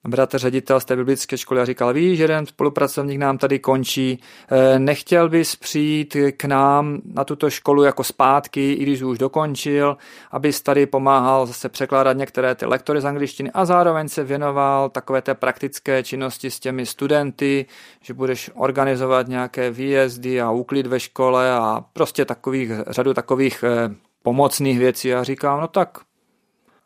bratr 0.08 0.38
ředitel 0.38 0.80
z 0.80 0.86
té 0.86 0.96
biblické 0.96 1.38
školy 1.38 1.62
a 1.62 1.66
říkal, 1.66 1.94
víš, 1.94 2.20
jeden 2.20 2.46
spolupracovník 2.46 3.20
nám 3.20 3.38
tady 3.38 3.60
končí, 3.60 4.20
eh, 4.52 4.80
nechtěl 4.80 5.30
bys 5.30 5.56
přijít 5.56 6.18
k 6.38 6.46
nám 6.46 7.02
na 7.06 7.24
tuto 7.24 7.50
školu 7.50 7.84
jako 7.84 8.04
zpátky, 8.04 8.74
i 8.74 8.84
když 8.84 9.02
už 9.02 9.18
dokončil, 9.18 9.98
abys 10.32 10.62
tady 10.62 10.86
pomáhal 10.86 11.46
zase 11.46 11.70
překládat 11.70 12.18
některé 12.18 12.56
ty 12.56 12.66
lektory 12.66 13.02
z 13.02 13.06
angličtiny 13.06 13.52
a 13.54 13.66
zároveň 13.66 14.10
se 14.10 14.24
věnoval 14.24 14.90
takové 14.90 15.22
té 15.22 15.34
praktické 15.36 16.04
činnosti 16.04 16.52
s 16.52 16.60
těmi 16.60 16.86
studenty, 16.86 17.66
že 18.02 18.14
budeš 18.14 18.52
organizovat 18.54 19.28
nějaké 19.28 19.72
výjezdy 19.72 20.42
a 20.42 20.52
úklid 20.52 20.88
ve 20.88 21.00
škole 21.00 21.52
a 21.52 21.86
prostě 21.94 22.26
takových, 22.26 22.72
řadu 22.88 23.14
takových 23.14 23.64
eh, 23.64 23.96
pomocných 24.24 24.80
věcí. 24.80 25.14
A 25.14 25.24
říkám, 25.24 25.62
no 25.62 25.68
tak 25.68 25.98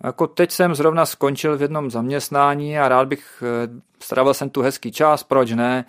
jako 0.04 0.28
teď 0.28 0.52
jsem 0.52 0.76
zrovna 0.76 1.06
skončil 1.06 1.58
v 1.58 1.62
jednom 1.62 1.92
zaměstnání 1.92 2.80
a 2.80 2.88
rád 2.90 3.08
bych, 3.08 3.44
eh, 3.46 3.70
strávil 4.00 4.34
jsem 4.34 4.50
tu 4.50 4.62
hezký 4.62 4.92
čas, 4.92 5.24
proč 5.24 5.52
ne? 5.52 5.86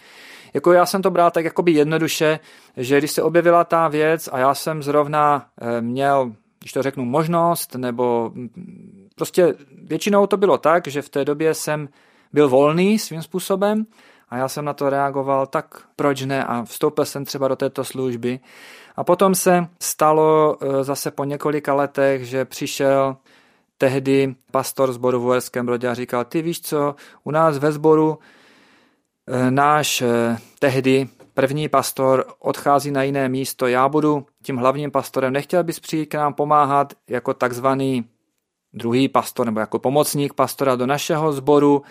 Jako 0.54 0.72
já 0.72 0.86
jsem 0.86 1.02
to 1.02 1.10
bral 1.10 1.30
tak 1.30 1.44
jakoby 1.44 1.72
jednoduše, 1.72 2.40
že 2.76 2.98
když 2.98 3.10
se 3.10 3.22
objevila 3.22 3.64
ta 3.64 3.88
věc 3.88 4.28
a 4.32 4.38
já 4.38 4.54
jsem 4.54 4.82
zrovna 4.82 5.46
eh, 5.60 5.80
měl, 5.80 6.32
když 6.60 6.72
to 6.72 6.82
řeknu, 6.82 7.04
možnost, 7.04 7.74
nebo 7.74 8.30
mm, 8.34 9.08
prostě 9.14 9.54
většinou 9.82 10.26
to 10.26 10.36
bylo 10.36 10.58
tak, 10.58 10.86
že 10.86 11.02
v 11.02 11.08
té 11.08 11.24
době 11.24 11.54
jsem 11.54 11.88
byl 12.32 12.48
volný 12.48 12.98
svým 12.98 13.22
způsobem 13.22 13.86
a 14.28 14.36
já 14.36 14.48
jsem 14.48 14.64
na 14.64 14.72
to 14.72 14.90
reagoval, 14.90 15.46
tak 15.46 15.82
proč 15.96 16.22
ne 16.22 16.44
a 16.44 16.64
vstoupil 16.64 17.04
jsem 17.04 17.24
třeba 17.24 17.48
do 17.48 17.56
této 17.56 17.84
služby. 17.84 18.40
A 18.96 19.04
potom 19.04 19.34
se 19.34 19.66
stalo 19.80 20.56
eh, 20.60 20.84
zase 20.84 21.10
po 21.10 21.24
několika 21.24 21.74
letech, 21.74 22.24
že 22.24 22.44
přišel 22.44 23.16
tehdy 23.78 24.34
pastor 24.50 24.92
zboru 24.92 25.20
v 25.20 25.26
Uherském 25.26 25.66
Brodě 25.66 25.88
a 25.88 25.94
říkal, 25.94 26.24
ty 26.24 26.42
víš 26.42 26.60
co, 26.60 26.94
u 27.24 27.30
nás 27.30 27.58
ve 27.58 27.72
sboru 27.72 28.18
e, 29.26 29.50
náš 29.50 30.02
e, 30.02 30.36
tehdy 30.58 31.08
první 31.34 31.68
pastor 31.68 32.24
odchází 32.38 32.90
na 32.90 33.02
jiné 33.02 33.28
místo, 33.28 33.66
já 33.66 33.88
budu 33.88 34.26
tím 34.42 34.56
hlavním 34.56 34.90
pastorem, 34.90 35.32
nechtěl 35.32 35.64
bys 35.64 35.80
přijít 35.80 36.06
k 36.06 36.14
nám 36.14 36.34
pomáhat 36.34 36.92
jako 37.08 37.34
takzvaný 37.34 38.04
druhý 38.72 39.08
pastor 39.08 39.46
nebo 39.46 39.60
jako 39.60 39.78
pomocník 39.78 40.34
pastora 40.34 40.76
do 40.76 40.86
našeho 40.86 41.32
sboru, 41.32 41.82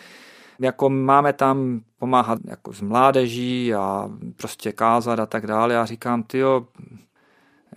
jako 0.60 0.90
máme 0.90 1.34
tam 1.34 1.82
pomáhat 2.00 2.40
jako 2.46 2.74
s 2.74 2.82
mládeží 2.82 3.74
a 3.74 4.10
prostě 4.38 4.72
kázat 4.72 5.20
a 5.20 5.26
tak 5.26 5.48
dále. 5.48 5.74
Já 5.74 5.86
říkám, 5.86 6.24
ty 6.24 6.42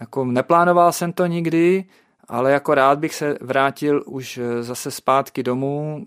jako 0.00 0.24
neplánoval 0.24 0.92
jsem 0.92 1.12
to 1.12 1.26
nikdy, 1.26 1.84
ale 2.28 2.52
jako 2.52 2.74
rád 2.74 2.98
bych 2.98 3.14
se 3.14 3.38
vrátil 3.40 4.02
už 4.06 4.38
eh, 4.38 4.62
zase 4.62 4.90
zpátky 4.90 5.42
domů, 5.42 6.06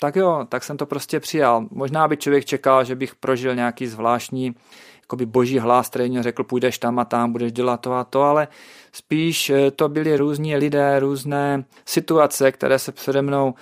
tak 0.00 0.16
jo, 0.16 0.46
tak 0.48 0.64
jsem 0.64 0.76
to 0.76 0.86
prostě 0.86 1.20
přijal. 1.20 1.66
Možná 1.70 2.08
by 2.08 2.16
člověk 2.16 2.44
čekal, 2.44 2.84
že 2.84 2.94
bych 2.94 3.14
prožil 3.14 3.54
nějaký 3.54 3.86
zvláštní 3.86 4.54
jakoby 5.00 5.26
boží 5.26 5.58
hlas, 5.58 5.88
který 5.88 6.10
mě 6.10 6.22
řekl, 6.22 6.44
půjdeš 6.44 6.78
tam 6.78 6.98
a 6.98 7.04
tam, 7.04 7.32
budeš 7.32 7.52
dělat 7.52 7.80
to 7.80 7.92
a 7.92 8.04
to, 8.04 8.22
ale 8.22 8.48
spíš 8.92 9.50
eh, 9.50 9.70
to 9.70 9.88
byli 9.88 10.16
různí 10.16 10.56
lidé, 10.56 11.00
různé 11.00 11.64
situace, 11.84 12.52
které 12.52 12.78
se 12.78 12.92
přede 12.92 13.22
mnou 13.22 13.54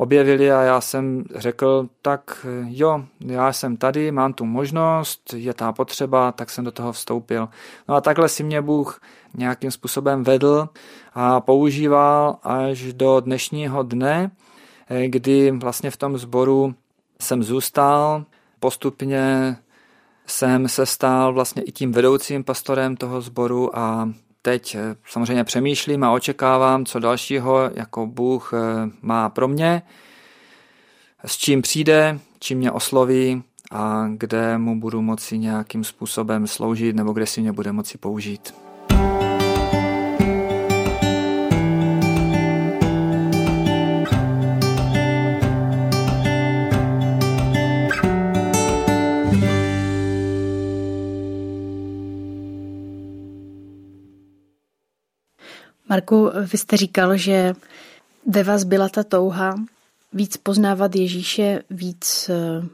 objevily 0.00 0.52
a 0.52 0.62
já 0.62 0.80
jsem 0.80 1.24
řekl, 1.34 1.88
tak 2.02 2.46
jo, 2.68 3.04
já 3.20 3.52
jsem 3.52 3.76
tady, 3.76 4.12
mám 4.12 4.32
tu 4.32 4.44
možnost, 4.44 5.34
je 5.36 5.54
ta 5.54 5.72
potřeba, 5.72 6.32
tak 6.32 6.50
jsem 6.50 6.64
do 6.64 6.72
toho 6.72 6.92
vstoupil. 6.92 7.48
No 7.88 7.94
a 7.94 8.00
takhle 8.00 8.28
si 8.28 8.42
mě 8.42 8.62
Bůh 8.62 9.00
nějakým 9.34 9.70
způsobem 9.70 10.24
vedl 10.24 10.68
a 11.14 11.40
používal 11.40 12.36
až 12.42 12.92
do 12.92 13.20
dnešního 13.20 13.82
dne, 13.82 14.30
kdy 15.06 15.50
vlastně 15.50 15.90
v 15.90 15.96
tom 15.96 16.18
sboru 16.18 16.74
jsem 17.20 17.42
zůstal, 17.42 18.24
postupně 18.60 19.56
jsem 20.26 20.68
se 20.68 20.86
stal 20.86 21.32
vlastně 21.32 21.62
i 21.62 21.72
tím 21.72 21.92
vedoucím 21.92 22.44
pastorem 22.44 22.96
toho 22.96 23.20
sboru 23.20 23.78
a 23.78 24.12
teď 24.42 24.74
eh, 24.74 24.96
samozřejmě 25.06 25.44
přemýšlím 25.44 26.04
a 26.04 26.12
očekávám, 26.12 26.84
co 26.84 26.98
dalšího 26.98 27.70
jako 27.74 28.06
Bůh 28.06 28.52
eh, 28.54 28.90
má 29.02 29.28
pro 29.28 29.48
mě, 29.48 29.82
s 31.24 31.36
čím 31.36 31.62
přijde, 31.62 32.20
čím 32.38 32.58
mě 32.58 32.72
osloví 32.72 33.42
a 33.70 34.08
kde 34.16 34.58
mu 34.58 34.80
budu 34.80 35.02
moci 35.02 35.38
nějakým 35.38 35.84
způsobem 35.84 36.46
sloužit 36.46 36.96
nebo 36.96 37.12
kde 37.12 37.26
si 37.26 37.40
mě 37.40 37.52
bude 37.52 37.72
moci 37.72 37.98
použít. 37.98 38.54
Marku, 55.90 56.30
vy 56.52 56.58
jste 56.58 56.76
říkal, 56.76 57.16
že 57.16 57.52
ve 58.26 58.42
vás 58.42 58.64
byla 58.64 58.88
ta 58.88 59.04
touha 59.04 59.54
víc 60.12 60.36
poznávat 60.36 60.96
Ježíše, 60.96 61.62
víc 61.70 62.28
eh, 62.28 62.66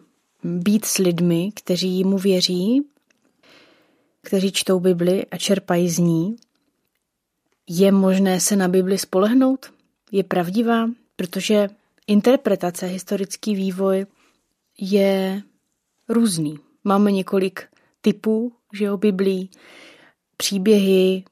být 0.44 0.85
s 0.85 0.99
lidmi, 0.99 1.50
kteří 1.54 2.04
mu 2.04 2.18
věří, 2.18 2.87
kteří 4.23 4.52
čtou 4.52 4.80
Bibli 4.80 5.26
a 5.26 5.37
čerpají 5.37 5.88
z 5.88 5.99
ní. 5.99 6.37
Je 7.68 7.92
možné 7.92 8.40
se 8.40 8.56
na 8.56 8.68
Bibli 8.68 8.99
spolehnout? 8.99 9.73
Je 10.12 10.25
pravdivá? 10.25 10.90
Protože 11.16 11.68
interpretace, 12.06 12.87
historický 12.87 13.54
vývoj 13.54 14.06
je 14.78 15.42
různý. 16.08 16.58
Máme 16.85 17.12
několik 17.12 17.68
typů, 18.00 18.52
že 18.73 18.90
o 18.90 18.96
Biblii, 18.96 19.49
příběhy, 20.37 21.25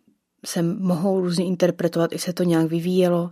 se 0.44 0.62
mohou 0.62 1.20
různě 1.20 1.44
interpretovat, 1.44 2.12
i 2.12 2.18
se 2.18 2.32
to 2.32 2.42
nějak 2.42 2.66
vyvíjelo. 2.66 3.30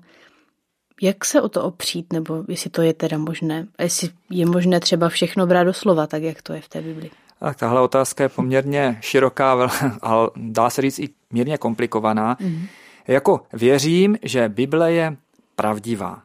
Jak 1.03 1.25
se 1.25 1.43
o 1.43 1.49
to 1.49 1.65
opřít, 1.65 2.13
nebo 2.13 2.45
jestli 2.49 2.71
to 2.71 2.83
je 2.83 2.95
teda 2.95 3.19
možné? 3.19 3.67
A 3.79 3.83
jestli 3.83 4.09
je 4.31 4.47
možné 4.47 4.81
třeba 4.81 5.09
všechno 5.09 5.47
brát 5.47 5.65
do 5.65 5.73
slova, 5.73 6.07
tak 6.07 6.23
jak 6.23 6.43
to 6.43 6.53
je 6.53 6.61
v 6.61 6.69
té 6.69 6.81
Bibli? 6.81 7.11
Tak 7.41 7.57
tahle 7.57 7.81
otázka 7.81 8.23
je 8.23 8.29
poměrně 8.29 8.99
široká, 9.01 9.71
ale 10.03 10.31
dá 10.37 10.71
se 10.71 10.83
říct 10.83 10.99
i 10.99 11.09
mírně 11.33 11.59
komplikovaná. 11.59 12.35
Mm-hmm. 12.35 12.67
Jako 13.09 13.41
věřím, 13.53 14.19
že 14.23 14.49
Bible 14.49 14.93
je 14.93 15.17
pravdivá. 15.57 16.23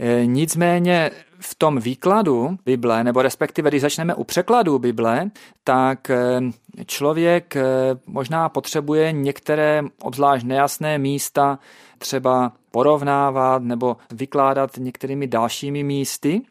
E, 0.00 0.26
nicméně 0.26 1.10
v 1.40 1.54
tom 1.54 1.78
výkladu 1.78 2.58
Bible, 2.64 3.04
nebo 3.04 3.22
respektive 3.22 3.70
když 3.70 3.82
začneme 3.82 4.14
u 4.14 4.24
překladu 4.24 4.78
Bible, 4.78 5.30
tak 5.64 6.10
eh, 6.10 6.40
člověk 6.86 7.56
eh, 7.56 7.64
možná 8.06 8.48
potřebuje 8.48 9.12
některé 9.12 9.82
obzvlášť 10.02 10.46
nejasné 10.46 10.98
místa 10.98 11.58
třeba 11.98 12.52
porovnávat 12.70 13.62
nebo 13.62 13.96
vykládat 14.12 14.70
některými 14.76 15.26
dalšími 15.26 15.82
místy 15.84 16.42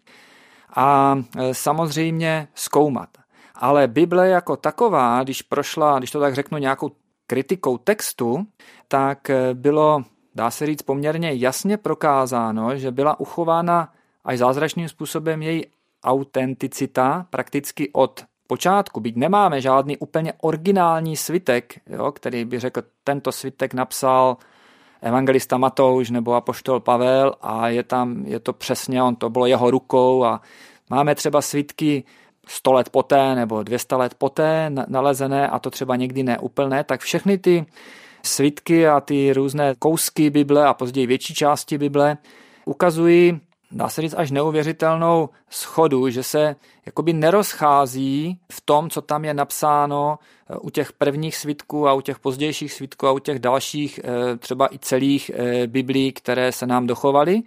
a 0.75 1.17
eh, 1.38 1.53
samozřejmě 1.53 2.48
zkoumat. 2.56 3.10
Ale 3.56 3.88
Bible 3.88 4.29
jako 4.29 4.56
taková, 4.56 5.24
když 5.24 5.41
prošla, 5.41 6.00
když 6.00 6.12
to 6.12 6.20
tak 6.20 6.36
řeknu, 6.36 6.58
nějakou 6.58 6.91
kritikou 7.27 7.77
textu, 7.77 8.46
tak 8.88 9.32
bylo, 9.53 10.03
dá 10.36 10.51
se 10.51 10.65
říct, 10.65 10.82
poměrně 10.82 11.34
jasně 11.34 11.77
prokázáno, 11.77 12.77
že 12.77 12.91
byla 12.91 13.20
uchována 13.20 13.89
až 14.27 14.38
zázračným 14.38 14.89
způsobem 14.89 15.41
její 15.41 15.65
autenticita 16.03 17.27
prakticky 17.29 17.89
od 17.93 18.25
počátku, 18.48 19.00
byť 19.00 19.15
nemáme 19.15 19.62
žádný 19.62 19.98
úplně 19.98 20.34
originální 20.41 21.17
svitek, 21.17 21.79
jo, 21.88 22.12
který 22.12 22.46
by 22.46 22.60
řekl, 22.60 22.81
tento 23.03 23.31
svitek 23.31 23.74
napsal 23.74 24.38
evangelista 25.01 25.57
Matouš 25.57 26.10
nebo 26.10 26.34
apoštol 26.34 26.79
Pavel 26.79 27.34
a 27.41 27.69
je 27.69 27.84
tam, 27.84 28.25
je 28.25 28.39
to 28.39 28.53
přesně, 28.53 29.03
on 29.03 29.15
to 29.15 29.29
bylo 29.29 29.46
jeho 29.46 29.72
rukou 29.72 30.24
a 30.24 30.41
máme 30.89 31.15
třeba 31.15 31.41
svitky 31.41 32.03
100 32.48 32.74
let 32.74 32.89
poté 32.89 33.36
nebo 33.36 33.63
200 33.63 33.96
let 33.96 34.13
poté 34.13 34.72
nalezené 34.88 35.48
a 35.48 35.60
to 35.60 35.69
třeba 35.69 35.96
někdy 35.96 36.24
neúplné, 36.24 36.84
tak 36.84 37.01
všechny 37.01 37.38
ty 37.38 37.65
svitky 38.24 38.88
a 38.88 39.00
ty 39.00 39.34
různé 39.34 39.75
kousky 39.79 40.29
Bible 40.29 40.65
a 40.65 40.74
později 40.74 41.07
větší 41.07 41.34
části 41.34 41.77
Bible 41.77 42.17
ukazují 42.65 43.39
dá 43.71 43.89
se 43.89 44.01
říct, 44.01 44.15
až 44.17 44.31
neuvěřitelnou 44.31 45.29
schodu, 45.50 46.09
že 46.09 46.24
se 46.24 46.55
jakoby 46.86 47.13
nerozchází 47.13 48.39
v 48.51 48.62
tom, 48.62 48.89
co 48.89 49.01
tam 49.01 49.25
je 49.25 49.33
napsáno 49.33 50.19
eh, 50.50 50.55
u 50.62 50.69
těch 50.69 50.93
prvních 50.93 51.36
svitků 51.36 51.88
a 51.88 51.93
u 51.93 52.01
těch 52.01 52.19
pozdějších 52.19 52.74
svitků 52.74 53.07
a 53.07 53.12
u 53.12 53.19
těch 53.19 53.39
dalších 53.39 54.00
eh, 54.03 54.38
třeba 54.38 54.74
i 54.74 54.79
celých 54.79 55.31
eh, 55.33 55.67
biblí, 55.67 56.12
které 56.12 56.51
se 56.51 56.67
nám 56.67 56.88
dochovaly. 56.88 57.41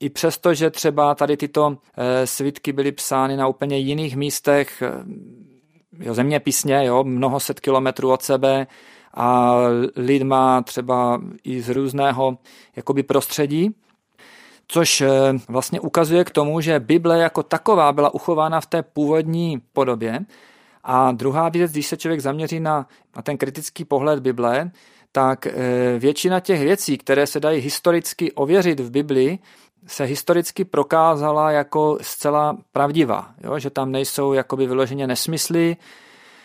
I 0.00 0.10
přesto, 0.10 0.54
že 0.54 0.70
třeba 0.70 1.14
tady 1.14 1.36
tyto 1.36 1.76
svitky 2.24 2.72
byly 2.72 2.92
psány 2.92 3.36
na 3.36 3.48
úplně 3.48 3.78
jiných 3.78 4.16
místech, 4.16 4.82
jo, 5.98 6.14
zeměpisně, 6.14 6.84
jo, 6.84 7.04
mnoho 7.04 7.40
set 7.40 7.60
kilometrů 7.60 8.12
od 8.12 8.22
sebe 8.22 8.66
a 9.14 9.56
lidma 9.96 10.62
třeba 10.62 11.20
i 11.44 11.62
z 11.62 11.68
různého 11.68 12.38
jakoby 12.76 13.02
prostředí, 13.02 13.74
což 14.72 15.00
eh, 15.00 15.08
vlastně 15.48 15.80
ukazuje 15.80 16.24
k 16.24 16.30
tomu, 16.30 16.60
že 16.60 16.80
Bible 16.80 17.18
jako 17.18 17.42
taková 17.42 17.92
byla 17.92 18.14
uchována 18.14 18.60
v 18.60 18.66
té 18.66 18.82
původní 18.82 19.62
podobě. 19.72 20.20
A 20.84 21.12
druhá 21.12 21.48
věc, 21.48 21.72
když 21.72 21.86
se 21.86 21.96
člověk 21.96 22.20
zaměří 22.20 22.60
na, 22.60 22.86
na 23.16 23.22
ten 23.22 23.38
kritický 23.38 23.84
pohled 23.84 24.20
Bible, 24.20 24.70
tak 25.12 25.46
eh, 25.46 25.52
většina 25.98 26.40
těch 26.40 26.60
věcí, 26.60 26.98
které 26.98 27.26
se 27.26 27.40
dají 27.40 27.60
historicky 27.60 28.32
ověřit 28.32 28.80
v 28.80 28.90
Bibli, 28.90 29.38
se 29.86 30.04
historicky 30.04 30.64
prokázala 30.64 31.50
jako 31.50 31.98
zcela 32.00 32.56
pravdivá, 32.72 33.30
jo? 33.44 33.58
že 33.58 33.70
tam 33.70 33.92
nejsou 33.92 34.32
jakoby 34.32 34.66
vyloženě 34.66 35.06
nesmysly, 35.06 35.76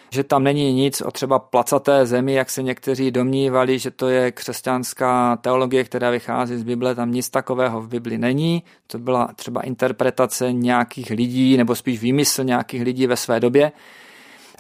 že 0.10 0.24
tam 0.24 0.44
není 0.44 0.74
nic 0.74 1.02
o 1.02 1.12
třeba 1.12 1.40
placaté 1.40 2.06
zemi, 2.06 2.34
jak 2.34 2.50
se 2.50 2.64
někteří 2.64 3.12
domnívali, 3.12 3.80
že 3.80 3.92
to 3.92 4.08
je 4.08 4.32
křesťanská 4.32 5.36
teologie, 5.36 5.84
která 5.84 6.10
vychází 6.10 6.58
z 6.58 6.64
Bible, 6.64 6.96
tam 6.96 7.12
nic 7.12 7.30
takového 7.30 7.82
v 7.82 7.88
Bibli 7.88 8.18
není. 8.18 8.64
To 8.88 9.00
byla 9.00 9.30
třeba 9.36 9.62
interpretace 9.62 10.54
nějakých 10.54 11.10
lidí, 11.10 11.58
nebo 11.58 11.76
spíš 11.76 12.02
výmysl 12.02 12.44
nějakých 12.44 12.82
lidí 12.82 13.08
ve 13.08 13.16
své 13.16 13.40
době. 13.40 13.72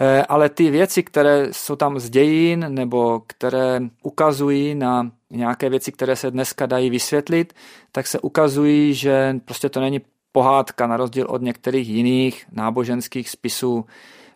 Eh, 0.02 0.24
ale 0.30 0.50
ty 0.50 0.72
věci, 0.72 1.04
které 1.04 1.48
jsou 1.52 1.76
tam 1.76 2.00
z 2.00 2.10
dějin, 2.10 2.66
nebo 2.70 3.22
které 3.28 3.82
ukazují 4.04 4.76
na 4.76 5.12
nějaké 5.30 5.70
věci, 5.70 5.92
které 5.92 6.16
se 6.16 6.32
dneska 6.32 6.66
dají 6.66 6.90
vysvětlit, 6.90 7.54
tak 7.92 8.08
se 8.08 8.20
ukazují, 8.20 8.94
že 8.94 9.36
prostě 9.46 9.70
to 9.70 9.80
není 9.80 10.02
pohádka 10.32 10.88
na 10.88 10.98
rozdíl 10.98 11.28
od 11.30 11.42
některých 11.42 11.90
jiných 11.90 12.46
náboženských 12.52 13.30
spisů, 13.30 13.86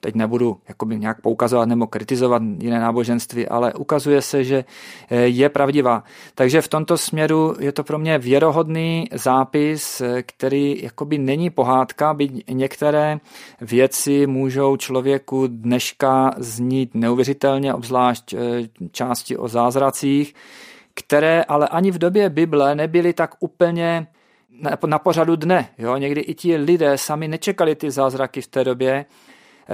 teď 0.02 0.16
nebudu 0.16 0.58
jakoby 0.68 1.00
nějak 1.00 1.22
poukazovat 1.22 1.70
nebo 1.70 1.88
kritizovat 1.88 2.42
jiné 2.60 2.80
náboženství, 2.80 3.48
ale 3.48 3.74
ukazuje 3.74 4.22
se, 4.22 4.44
že 4.44 4.66
eh, 5.10 5.16
je 5.16 5.50
pravdivá. 5.50 6.04
Takže 6.36 6.62
v 6.62 6.68
tomto 6.68 6.98
směru 6.98 7.56
je 7.60 7.72
to 7.72 7.84
pro 7.84 8.00
mě 8.00 8.18
věrohodný 8.18 9.08
zápis, 9.14 10.02
eh, 10.02 10.24
který 10.24 10.84
jakoby 10.84 11.18
není 11.18 11.50
pohádka, 11.50 12.14
byť 12.14 12.50
některé 12.50 13.20
věci 13.62 14.28
můžou 14.28 14.78
člověku 14.78 15.48
dneška 15.48 16.34
znít 16.38 16.96
neuvěřitelně, 16.96 17.74
obzvlášť 17.74 18.34
eh, 18.34 18.38
části 18.92 19.38
o 19.38 19.48
zázracích, 19.48 20.34
které 20.94 21.44
ale 21.44 21.68
ani 21.68 21.92
v 21.92 21.98
době 21.98 22.30
Bible 22.30 22.76
nebyly 22.76 23.14
tak 23.14 23.36
úplně 23.40 24.08
na 24.86 25.00
pořadu 25.00 25.36
dne. 25.36 25.70
Jo? 25.78 25.98
Někdy 25.98 26.22
i 26.22 26.34
ti 26.34 26.58
lidé 26.58 26.98
sami 26.98 27.28
nečekali 27.28 27.76
ty 27.76 27.92
zázraky 27.92 28.42
v 28.42 28.48
té 28.48 28.64
době 28.64 29.06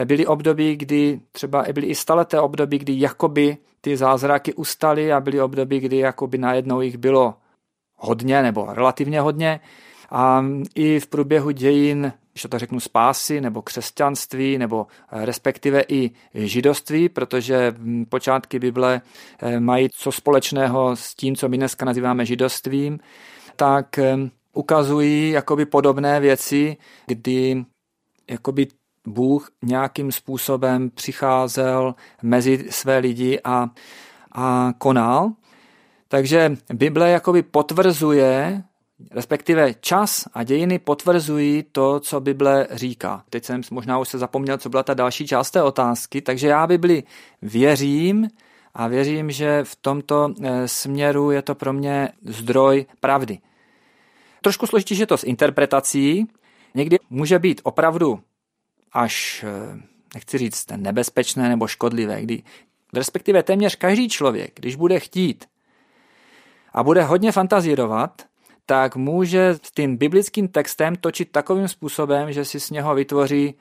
byly 0.06 0.26
období, 0.26 0.76
kdy 0.76 1.19
třeba 1.32 1.65
byly 1.73 1.88
i 1.88 1.95
staleté 1.95 2.39
období, 2.39 2.78
kdy 2.78 3.00
jakoby 3.00 3.58
ty 3.82 3.97
zázraky 3.97 4.54
ustaly 4.54 5.13
a 5.13 5.19
byly 5.19 5.41
období, 5.41 5.80
kdy 5.80 5.97
jakoby 5.97 6.38
najednou 6.38 6.82
jich 6.82 6.97
bylo 6.97 7.36
hodně 7.95 8.41
nebo 8.41 8.67
relativně 8.73 9.21
hodně. 9.21 9.60
A 10.10 10.45
i 10.76 11.00
v 11.00 11.08
průběhu 11.08 11.52
dějin, 11.52 12.13
když 12.34 12.47
to 12.50 12.60
řeknu, 12.60 12.80
spásy 12.80 13.41
nebo 13.41 13.62
křesťanství 13.62 14.58
nebo 14.58 14.88
eh, 15.12 15.26
respektive 15.26 15.84
i 15.88 16.12
židoství, 16.34 17.10
protože 17.10 17.73
hm, 17.78 18.06
počátky 18.06 18.60
Bible 18.60 19.02
eh, 19.39 19.60
mají 19.60 19.89
co 19.89 20.12
společného 20.12 20.95
s 20.95 21.15
tím, 21.15 21.36
co 21.36 21.50
my 21.50 21.58
dneska 21.58 21.86
nazýváme 21.86 22.26
židostvím, 22.26 23.00
tak 23.56 24.00
ukazují 24.54 25.32
jakoby 25.32 25.65
podobné 25.65 26.19
věci, 26.19 26.78
kdy 27.06 27.65
jakoby 28.30 28.67
Bůh 29.08 29.52
nějakým 29.62 30.12
způsobem 30.12 30.89
přicházel 30.89 31.96
mezi 32.24 32.65
své 32.70 32.98
lidi 32.98 33.39
a, 33.43 33.70
a 34.32 34.74
konal. 34.78 35.32
Takže 36.08 36.58
Bible 36.74 37.10
jakoby 37.10 37.43
potvrzuje, 37.43 38.63
respektive 39.12 39.74
čas 39.74 40.24
a 40.34 40.43
dějiny 40.43 40.80
potvrzují 40.80 41.63
to, 41.72 42.00
co 42.00 42.20
Bible 42.20 42.67
říká. 42.72 43.24
Teď 43.30 43.46
jsem 43.46 43.62
možná 43.72 44.00
už 44.00 44.10
se 44.10 44.17
zapomněl, 44.17 44.58
co 44.58 44.70
byla 44.70 44.84
ta 44.84 44.93
další 44.93 45.28
část 45.28 45.52
té 45.52 45.63
otázky, 45.63 46.22
takže 46.22 46.48
já 46.48 46.67
Bibli 46.67 47.04
věřím 47.41 48.28
a 48.74 48.88
věřím, 48.88 49.32
že 49.32 49.63
v 49.63 49.76
tomto 49.76 50.34
eh, 50.43 50.67
směru 50.67 51.32
je 51.32 51.41
to 51.41 51.56
pro 51.56 51.74
mě 51.74 52.10
zdroj 52.26 52.86
pravdy. 53.00 53.39
Trošku 54.41 54.67
složitější 54.67 55.02
je 55.02 55.08
to 55.08 55.17
s 55.17 55.24
interpretací. 55.24 56.28
Někdy 56.76 56.98
může 57.10 57.39
být 57.39 57.62
opravdu 57.63 58.20
až, 58.93 59.45
eh, 59.47 59.82
nechci 60.13 60.38
říct, 60.38 60.65
nebezpečné 60.76 61.50
nebo 61.50 61.67
škodlivé, 61.67 62.21
kdy 62.21 62.43
respektive 62.93 63.43
téměř 63.43 63.76
každý 63.76 64.10
člověk, 64.10 64.52
když 64.56 64.76
bude 64.76 65.00
chtít 65.00 65.45
a 66.73 66.84
bude 66.84 67.04
hodně 67.04 67.32
fantazírovat, 67.32 68.21
tak 68.65 68.95
může 68.95 69.50
s 69.63 69.71
tím 69.71 69.97
biblickým 69.97 70.47
textem 70.47 70.95
točit 70.95 71.32
takovým 71.32 71.67
způsobem, 71.67 72.32
že 72.32 72.45
si 72.45 72.60
z 72.60 72.69
něho 72.69 72.95
vytvoří, 72.95 73.56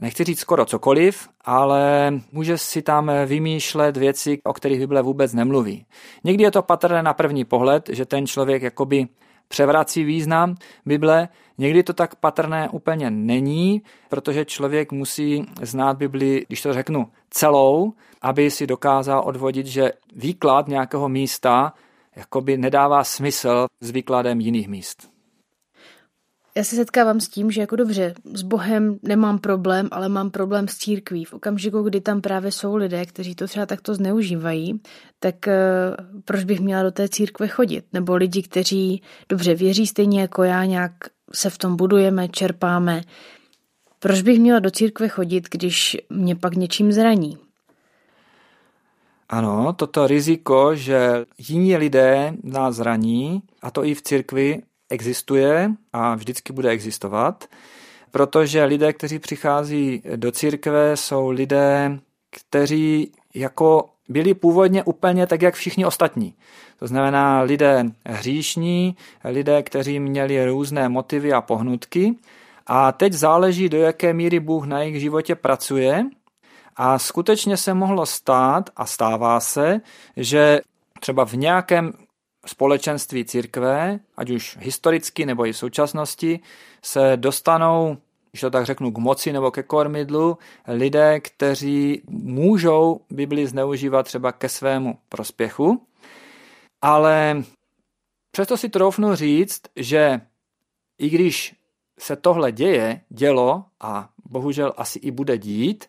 nechci 0.00 0.24
říct 0.24 0.40
skoro 0.40 0.64
cokoliv, 0.64 1.28
ale 1.44 2.12
může 2.32 2.58
si 2.58 2.82
tam 2.82 3.10
vymýšlet 3.26 3.96
věci, 3.96 4.38
o 4.44 4.52
kterých 4.52 4.78
Bible 4.78 5.02
vůbec 5.02 5.34
nemluví. 5.34 5.86
Někdy 6.24 6.44
je 6.44 6.50
to 6.50 6.62
patrné 6.62 7.02
na 7.02 7.14
první 7.14 7.44
pohled, 7.44 7.88
že 7.92 8.06
ten 8.06 8.26
člověk 8.26 8.62
jakoby 8.62 9.08
převrací 9.48 10.04
význam 10.04 10.54
Bible. 10.86 11.28
Někdy 11.58 11.82
to 11.82 11.92
tak 11.92 12.14
patrné 12.14 12.68
úplně 12.68 13.10
není, 13.10 13.82
protože 14.08 14.44
člověk 14.44 14.92
musí 14.92 15.46
znát 15.62 15.96
Bibli, 15.96 16.44
když 16.48 16.62
to 16.62 16.72
řeknu, 16.72 17.08
celou, 17.30 17.92
aby 18.22 18.50
si 18.50 18.66
dokázal 18.66 19.22
odvodit, 19.24 19.66
že 19.66 19.92
výklad 20.16 20.68
nějakého 20.68 21.08
místa 21.08 21.72
jakoby 22.16 22.56
nedává 22.56 23.04
smysl 23.04 23.66
s 23.80 23.90
výkladem 23.90 24.40
jiných 24.40 24.68
míst. 24.68 25.10
Já 26.56 26.64
se 26.64 26.76
setkávám 26.76 27.20
s 27.20 27.28
tím, 27.28 27.50
že 27.50 27.60
jako 27.60 27.76
dobře, 27.76 28.14
s 28.32 28.42
Bohem 28.42 28.98
nemám 29.02 29.38
problém, 29.38 29.88
ale 29.90 30.08
mám 30.08 30.30
problém 30.30 30.68
s 30.68 30.76
církví. 30.76 31.24
V 31.24 31.32
okamžiku, 31.32 31.82
kdy 31.82 32.00
tam 32.00 32.20
právě 32.20 32.52
jsou 32.52 32.76
lidé, 32.76 33.06
kteří 33.06 33.34
to 33.34 33.46
třeba 33.46 33.66
takto 33.66 33.94
zneužívají, 33.94 34.80
tak 35.18 35.34
uh, 35.46 36.22
proč 36.24 36.44
bych 36.44 36.60
měla 36.60 36.82
do 36.82 36.90
té 36.90 37.08
církve 37.08 37.48
chodit? 37.48 37.84
Nebo 37.92 38.16
lidi, 38.16 38.42
kteří 38.42 39.02
dobře 39.28 39.54
věří 39.54 39.86
stejně 39.86 40.20
jako 40.20 40.42
já, 40.42 40.64
nějak 40.64 40.92
se 41.32 41.50
v 41.50 41.58
tom 41.58 41.76
budujeme, 41.76 42.28
čerpáme. 42.28 43.02
Proč 43.98 44.22
bych 44.22 44.40
měla 44.40 44.58
do 44.58 44.70
církve 44.70 45.08
chodit, 45.08 45.48
když 45.50 45.96
mě 46.10 46.36
pak 46.36 46.54
něčím 46.54 46.92
zraní? 46.92 47.38
Ano, 49.28 49.72
toto 49.72 50.06
riziko, 50.06 50.74
že 50.74 51.24
jiní 51.38 51.76
lidé 51.76 52.34
nás 52.42 52.76
zraní, 52.76 53.42
a 53.62 53.70
to 53.70 53.84
i 53.84 53.94
v 53.94 54.02
církvi, 54.02 54.62
existuje 54.90 55.70
a 55.92 56.14
vždycky 56.14 56.52
bude 56.52 56.70
existovat, 56.70 57.44
protože 58.10 58.64
lidé, 58.64 58.92
kteří 58.92 59.18
přichází 59.18 60.02
do 60.16 60.32
církve, 60.32 60.96
jsou 60.96 61.30
lidé, 61.30 61.98
kteří 62.30 63.12
jako 63.34 63.90
byli 64.08 64.34
původně 64.34 64.84
úplně 64.84 65.26
tak, 65.26 65.42
jak 65.42 65.54
všichni 65.54 65.86
ostatní. 65.86 66.34
To 66.78 66.86
znamená 66.86 67.40
lidé 67.40 67.84
hříšní, 68.06 68.96
lidé, 69.24 69.62
kteří 69.62 70.00
měli 70.00 70.46
různé 70.46 70.88
motivy 70.88 71.32
a 71.32 71.40
pohnutky. 71.40 72.14
A 72.66 72.92
teď 72.92 73.12
záleží, 73.12 73.68
do 73.68 73.78
jaké 73.78 74.12
míry 74.12 74.40
Bůh 74.40 74.66
na 74.66 74.82
jejich 74.82 75.00
životě 75.00 75.34
pracuje. 75.34 76.04
A 76.76 76.98
skutečně 76.98 77.56
se 77.56 77.74
mohlo 77.74 78.06
stát, 78.06 78.70
a 78.76 78.86
stává 78.86 79.40
se, 79.40 79.80
že 80.16 80.60
třeba 81.00 81.24
v 81.26 81.34
nějakém 81.34 81.92
společenství 82.46 83.24
církve, 83.24 83.98
ať 84.16 84.30
už 84.30 84.58
historicky 84.60 85.26
nebo 85.26 85.46
i 85.46 85.52
v 85.52 85.56
současnosti, 85.56 86.40
se 86.82 87.12
dostanou 87.16 87.96
když 88.38 88.40
to 88.40 88.50
tak 88.50 88.66
řeknu, 88.66 88.90
k 88.90 88.98
moci 88.98 89.32
nebo 89.32 89.50
ke 89.50 89.62
kormidlu, 89.62 90.38
lidé, 90.66 91.20
kteří 91.20 92.02
můžou 92.10 93.00
Bibli 93.10 93.46
zneužívat 93.46 94.06
třeba 94.06 94.32
ke 94.32 94.48
svému 94.48 94.98
prospěchu, 95.08 95.82
ale 96.82 97.42
přesto 98.30 98.56
si 98.56 98.68
troufnu 98.68 99.14
říct, 99.14 99.60
že 99.76 100.20
i 100.98 101.10
když 101.10 101.54
se 101.98 102.16
tohle 102.16 102.52
děje, 102.52 103.00
dělo 103.08 103.64
a 103.80 104.08
bohužel 104.30 104.72
asi 104.76 104.98
i 104.98 105.10
bude 105.10 105.38
dít, 105.38 105.84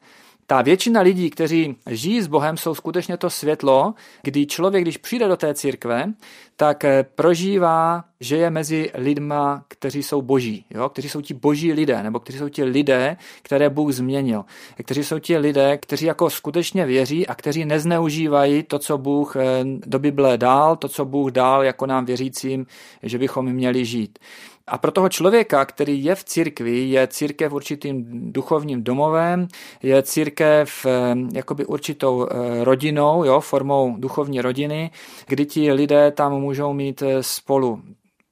ta 0.46 0.62
většina 0.62 1.02
lidí, 1.02 1.30
kteří 1.30 1.76
žijí 1.90 2.22
s 2.22 2.28
Bohem, 2.28 2.58
jsou 2.58 2.76
skutečně 2.76 3.18
to 3.18 3.30
světlo, 3.30 3.94
kdy 4.22 4.46
člověk, 4.46 4.84
když 4.84 4.98
přijde 4.98 5.28
do 5.28 5.38
té 5.38 5.54
církve, 5.54 6.14
tak 6.56 6.86
prožívá, 7.16 8.09
že 8.20 8.38
je 8.38 8.50
mezi 8.50 8.92
lidma, 8.94 9.64
kteří 9.68 10.04
jsou 10.04 10.22
boží, 10.22 10.66
jo? 10.70 10.90
kteří 10.90 11.10
jsou 11.10 11.22
ti 11.22 11.34
boží 11.34 11.74
lidé, 11.74 12.04
nebo 12.04 12.20
kteří 12.20 12.40
jsou 12.40 12.50
ti 12.50 12.64
lidé, 12.64 13.18
které 13.42 13.70
Bůh 13.70 13.92
změnil, 13.94 14.46
kteří 14.84 15.04
jsou 15.04 15.20
ti 15.20 15.38
lidé, 15.38 15.78
kteří 15.78 16.06
jako 16.06 16.30
skutečně 16.30 16.86
věří 16.86 17.28
a 17.28 17.36
kteří 17.36 17.66
nezneužívají 17.66 18.64
to, 18.64 18.80
co 18.80 18.98
Bůh 18.98 19.36
eh, 19.36 19.42
do 19.86 20.00
Bible 20.00 20.38
dal, 20.38 20.76
to, 20.76 20.88
co 20.88 21.06
Bůh 21.06 21.32
dal 21.32 21.64
jako 21.64 21.86
nám 21.86 22.06
věřícím, 22.06 22.66
že 23.04 23.18
bychom 23.18 23.46
měli 23.46 23.86
žít. 23.86 24.20
A 24.68 24.78
pro 24.78 24.92
toho 24.92 25.10
člověka, 25.10 25.66
který 25.66 26.04
je 26.04 26.16
v 26.16 26.24
církvi, 26.24 26.80
je 26.80 27.08
církev 27.08 27.54
určitým 27.54 28.06
duchovním 28.32 28.84
domovem, 28.84 29.48
je 29.84 30.04
církev 30.04 30.86
eh, 30.86 31.16
jakoby 31.34 31.66
určitou 31.66 32.28
eh, 32.28 32.64
rodinou, 32.64 33.24
jo, 33.24 33.40
formou 33.40 33.96
duchovní 33.98 34.42
rodiny, 34.42 34.92
kdy 35.28 35.46
ti 35.46 35.72
lidé 35.72 36.12
tam 36.12 36.40
můžou 36.40 36.74
mít 36.74 37.04
spolu 37.22 37.82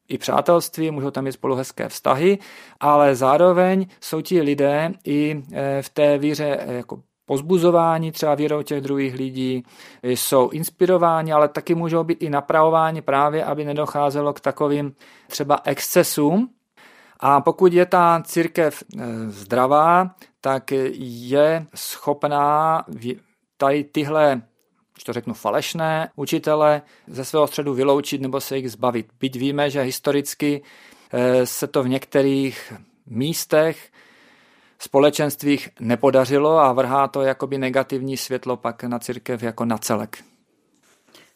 i 0.09 0.17
přátelství, 0.17 0.91
můžou 0.91 1.11
tam 1.11 1.23
mít 1.23 1.31
spolu 1.31 1.55
hezké 1.55 1.89
vztahy, 1.89 2.37
ale 2.79 3.15
zároveň 3.15 3.87
jsou 4.01 4.21
ti 4.21 4.41
lidé 4.41 4.91
i 5.05 5.43
v 5.81 5.89
té 5.89 6.17
víře 6.17 6.59
jako 6.67 7.01
pozbuzování 7.25 8.11
třeba 8.11 8.35
vírou 8.35 8.61
těch 8.61 8.81
druhých 8.81 9.13
lidí, 9.13 9.63
jsou 10.03 10.49
inspirováni, 10.49 11.33
ale 11.33 11.47
taky 11.47 11.75
můžou 11.75 12.03
být 12.03 12.23
i 12.23 12.29
napravováni 12.29 13.01
právě, 13.01 13.45
aby 13.45 13.65
nedocházelo 13.65 14.33
k 14.33 14.39
takovým 14.39 14.95
třeba 15.27 15.59
excesům. 15.63 16.49
A 17.19 17.41
pokud 17.41 17.73
je 17.73 17.85
ta 17.85 18.21
církev 18.25 18.83
zdravá, 19.27 20.15
tak 20.41 20.71
je 20.71 21.65
schopná 21.75 22.85
tady 23.57 23.83
tyhle 23.83 24.41
když 24.97 25.03
to 25.03 25.13
řeknu, 25.13 25.33
falešné 25.33 26.09
učitele 26.15 26.81
ze 27.07 27.25
svého 27.25 27.47
středu 27.47 27.73
vyloučit 27.73 28.21
nebo 28.21 28.41
se 28.41 28.57
jich 28.57 28.71
zbavit. 28.71 29.07
Byť 29.19 29.35
víme, 29.35 29.69
že 29.69 29.81
historicky 29.81 30.61
eh, 31.11 31.45
se 31.45 31.67
to 31.67 31.83
v 31.83 31.89
některých 31.89 32.73
místech 33.05 33.91
společenstvích 34.79 35.69
nepodařilo 35.79 36.59
a 36.59 36.73
vrhá 36.73 37.07
to 37.07 37.21
jakoby 37.21 37.57
negativní 37.57 38.17
světlo 38.17 38.57
pak 38.57 38.83
na 38.83 38.99
církev 38.99 39.43
jako 39.43 39.65
na 39.65 39.77
celek. 39.77 40.23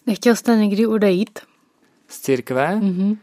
Nechtěl 0.08 0.36
jste 0.36 0.56
někdy 0.56 0.88
odejít? 0.88 1.39
Z 2.08 2.19
církve? 2.19 2.76
Mm-hmm. 2.76 3.17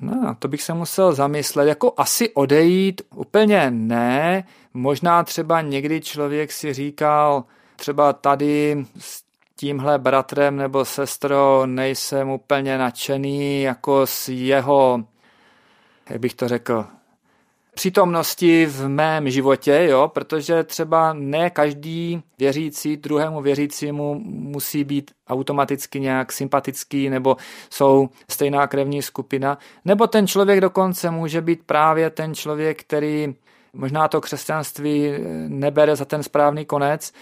No, 0.00 0.36
to 0.38 0.48
bych 0.48 0.62
se 0.62 0.74
musel 0.74 1.12
zamyslet. 1.12 1.68
Jako 1.68 1.94
asi 1.96 2.30
odejít 2.30 3.02
úplně 3.14 3.70
ne. 3.70 4.44
Možná 4.74 5.22
třeba 5.22 5.60
někdy 5.60 6.00
člověk 6.00 6.52
si 6.52 6.72
říkal, 6.72 7.44
třeba 7.80 8.12
tady 8.12 8.84
s 8.98 9.22
tímhle 9.56 9.98
bratrem 9.98 10.56
nebo 10.56 10.84
sestrou 10.84 11.66
nejsem 11.66 12.30
úplně 12.30 12.78
nadšený 12.78 13.62
jako 13.62 14.06
s 14.06 14.28
jeho, 14.28 15.04
jak 16.10 16.20
bych 16.20 16.34
to 16.34 16.48
řekl, 16.48 16.86
přítomnosti 17.74 18.66
v 18.66 18.88
mém 18.88 19.30
životě, 19.30 19.86
jo, 19.90 20.08
protože 20.14 20.64
třeba 20.64 21.12
ne 21.12 21.50
každý 21.50 22.22
věřící 22.38 22.96
druhému 22.96 23.40
věřícímu 23.42 24.20
musí 24.24 24.84
být 24.84 25.10
automaticky 25.28 26.00
nějak 26.00 26.32
sympatický 26.32 27.10
nebo 27.10 27.36
jsou 27.70 28.08
stejná 28.30 28.66
krevní 28.66 29.02
skupina, 29.02 29.58
nebo 29.84 30.06
ten 30.06 30.26
člověk 30.26 30.60
dokonce 30.60 31.10
může 31.10 31.40
být 31.40 31.60
právě 31.66 32.10
ten 32.10 32.34
člověk, 32.34 32.80
který 32.80 33.34
možná 33.72 34.08
to 34.08 34.20
křesťanství 34.20 35.12
nebere 35.48 35.96
za 35.96 36.04
ten 36.04 36.22
správný 36.22 36.64
konec, 36.64 37.12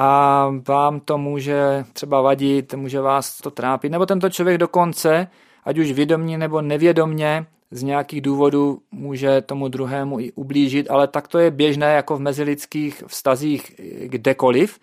a 0.00 0.48
vám 0.68 1.00
to 1.00 1.18
může 1.18 1.84
třeba 1.92 2.20
vadit, 2.20 2.74
může 2.74 3.00
vás 3.00 3.38
to 3.38 3.50
trápit, 3.50 3.92
nebo 3.92 4.06
tento 4.06 4.30
člověk 4.30 4.58
dokonce, 4.58 5.28
ať 5.64 5.78
už 5.78 5.92
vědomně 5.92 6.38
nebo 6.38 6.62
nevědomně, 6.62 7.46
z 7.70 7.82
nějakých 7.82 8.20
důvodů 8.20 8.78
může 8.90 9.40
tomu 9.40 9.68
druhému 9.68 10.20
i 10.20 10.32
ublížit, 10.32 10.90
ale 10.90 11.08
tak 11.08 11.28
to 11.28 11.38
je 11.38 11.50
běžné 11.50 11.94
jako 11.94 12.16
v 12.16 12.20
mezilidských 12.20 13.02
vztazích 13.06 13.80
kdekoliv 14.02 14.78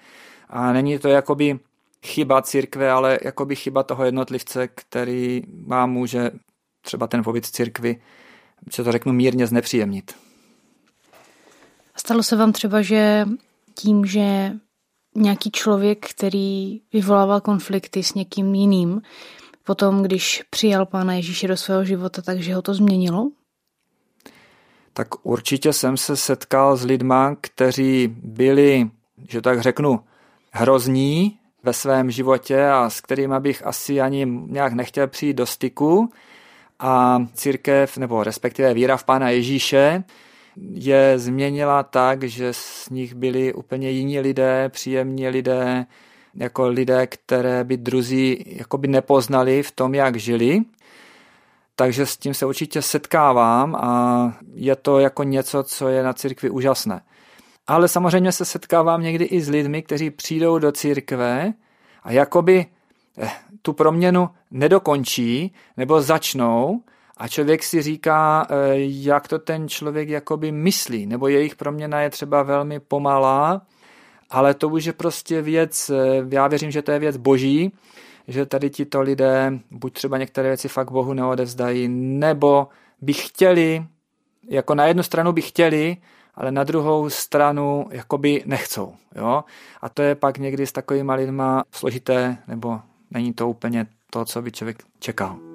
a 0.49 0.73
není 0.73 0.99
to 0.99 1.07
jakoby 1.07 1.59
chyba 2.05 2.41
církve, 2.41 2.91
ale 2.91 3.19
jakoby 3.23 3.55
chyba 3.55 3.83
toho 3.83 4.05
jednotlivce, 4.05 4.67
který 4.67 5.41
vám 5.67 5.91
může 5.91 6.31
třeba 6.81 7.07
ten 7.07 7.23
pobyt 7.23 7.45
v 7.45 7.51
církvi, 7.51 8.01
že 8.75 8.83
to 8.83 8.91
řeknu 8.91 9.13
mírně, 9.13 9.47
znepříjemnit. 9.47 10.15
Stalo 11.97 12.23
se 12.23 12.35
vám 12.35 12.51
třeba, 12.51 12.81
že 12.81 13.25
tím, 13.75 14.05
že 14.05 14.51
nějaký 15.15 15.51
člověk, 15.51 16.09
který 16.09 16.81
vyvolával 16.93 17.41
konflikty 17.41 18.03
s 18.03 18.13
někým 18.13 18.55
jiným, 18.55 19.01
potom, 19.63 20.03
když 20.03 20.43
přijal 20.49 20.85
Pána 20.85 21.13
Ježíše 21.13 21.47
do 21.47 21.57
svého 21.57 21.85
života, 21.85 22.21
takže 22.21 22.55
ho 22.55 22.61
to 22.61 22.73
změnilo? 22.73 23.29
Tak 24.93 25.07
určitě 25.25 25.73
jsem 25.73 25.97
se 25.97 26.17
setkal 26.17 26.77
s 26.77 26.85
lidma, 26.85 27.35
kteří 27.41 28.15
byli, 28.23 28.89
že 29.27 29.41
tak 29.41 29.61
řeknu, 29.61 29.99
hrozní 30.51 31.39
ve 31.63 31.73
svém 31.73 32.11
životě 32.11 32.67
a 32.67 32.89
s 32.89 33.01
kterými 33.01 33.35
bych 33.39 33.65
asi 33.65 34.01
ani 34.01 34.25
nějak 34.25 34.73
nechtěl 34.73 35.07
přijít 35.07 35.33
do 35.33 35.45
styku. 35.45 36.11
A 36.79 37.19
církev, 37.33 37.97
nebo 37.97 38.23
respektive 38.23 38.73
víra 38.73 38.97
v 38.97 39.03
Pána 39.03 39.29
Ježíše, 39.29 40.03
je 40.73 41.19
změnila 41.19 41.83
tak, 41.83 42.23
že 42.23 42.53
z 42.53 42.89
nich 42.89 43.13
byli 43.13 43.53
úplně 43.53 43.89
jiní 43.89 44.19
lidé, 44.19 44.69
příjemní 44.69 45.27
lidé, 45.27 45.85
jako 46.35 46.67
lidé, 46.67 47.07
které 47.07 47.63
by 47.63 47.77
druzí 47.77 48.43
jakoby 48.47 48.87
nepoznali 48.87 49.63
v 49.63 49.71
tom, 49.71 49.95
jak 49.95 50.15
žili. 50.15 50.61
Takže 51.75 52.05
s 52.05 52.17
tím 52.17 52.33
se 52.33 52.45
určitě 52.45 52.81
setkávám 52.81 53.75
a 53.75 54.33
je 54.53 54.75
to 54.75 54.99
jako 54.99 55.23
něco, 55.23 55.63
co 55.63 55.87
je 55.87 56.03
na 56.03 56.13
církvi 56.13 56.49
úžasné. 56.49 57.01
Ale 57.67 57.87
samozřejmě 57.87 58.31
se 58.31 58.45
setkávám 58.45 59.01
někdy 59.01 59.25
i 59.25 59.41
s 59.41 59.49
lidmi, 59.49 59.81
kteří 59.81 60.09
přijdou 60.09 60.59
do 60.59 60.71
církve 60.71 61.53
a 62.03 62.11
jakoby 62.11 62.65
eh, 63.17 63.29
tu 63.61 63.73
proměnu 63.73 64.29
nedokončí 64.51 65.53
nebo 65.77 66.01
začnou 66.01 66.81
a 67.17 67.27
člověk 67.27 67.63
si 67.63 67.81
říká, 67.81 68.47
eh, 68.49 68.55
jak 68.77 69.27
to 69.27 69.39
ten 69.39 69.69
člověk 69.69 70.09
jakoby 70.09 70.51
myslí, 70.51 71.05
nebo 71.05 71.27
jejich 71.27 71.55
proměna 71.55 72.01
je 72.01 72.09
třeba 72.09 72.43
velmi 72.43 72.79
pomalá 72.79 73.61
ale 74.29 74.53
to 74.53 74.69
už 74.69 74.85
je 74.85 74.93
prostě 74.93 75.41
věc, 75.41 75.89
eh, 75.89 76.25
já 76.29 76.47
věřím, 76.47 76.71
že 76.71 76.81
to 76.81 76.91
je 76.91 76.99
věc 76.99 77.17
boží, 77.17 77.71
že 78.27 78.45
tady 78.45 78.69
tito 78.69 79.01
lidé 79.01 79.59
buď 79.71 79.93
třeba 79.93 80.17
některé 80.17 80.47
věci 80.47 80.67
fakt 80.67 80.91
Bohu 80.91 81.13
neodevzdají, 81.13 81.87
nebo 81.89 82.67
by 83.01 83.13
chtěli, 83.13 83.85
jako 84.49 84.75
na 84.75 84.85
jednu 84.85 85.03
stranu 85.03 85.31
by 85.31 85.41
chtěli, 85.41 85.97
ale 86.35 86.51
na 86.51 86.63
druhou 86.63 87.09
stranu 87.09 87.85
jakoby 87.91 88.43
nechcou. 88.45 88.95
Jo? 89.15 89.43
A 89.81 89.89
to 89.89 90.01
je 90.01 90.15
pak 90.15 90.37
někdy 90.37 90.67
s 90.67 90.71
takovými 90.71 91.13
lidma 91.15 91.63
složité, 91.71 92.37
nebo 92.47 92.79
není 93.11 93.33
to 93.33 93.49
úplně 93.49 93.87
to, 94.09 94.25
co 94.25 94.41
by 94.41 94.51
člověk 94.51 94.83
čekal. 94.99 95.54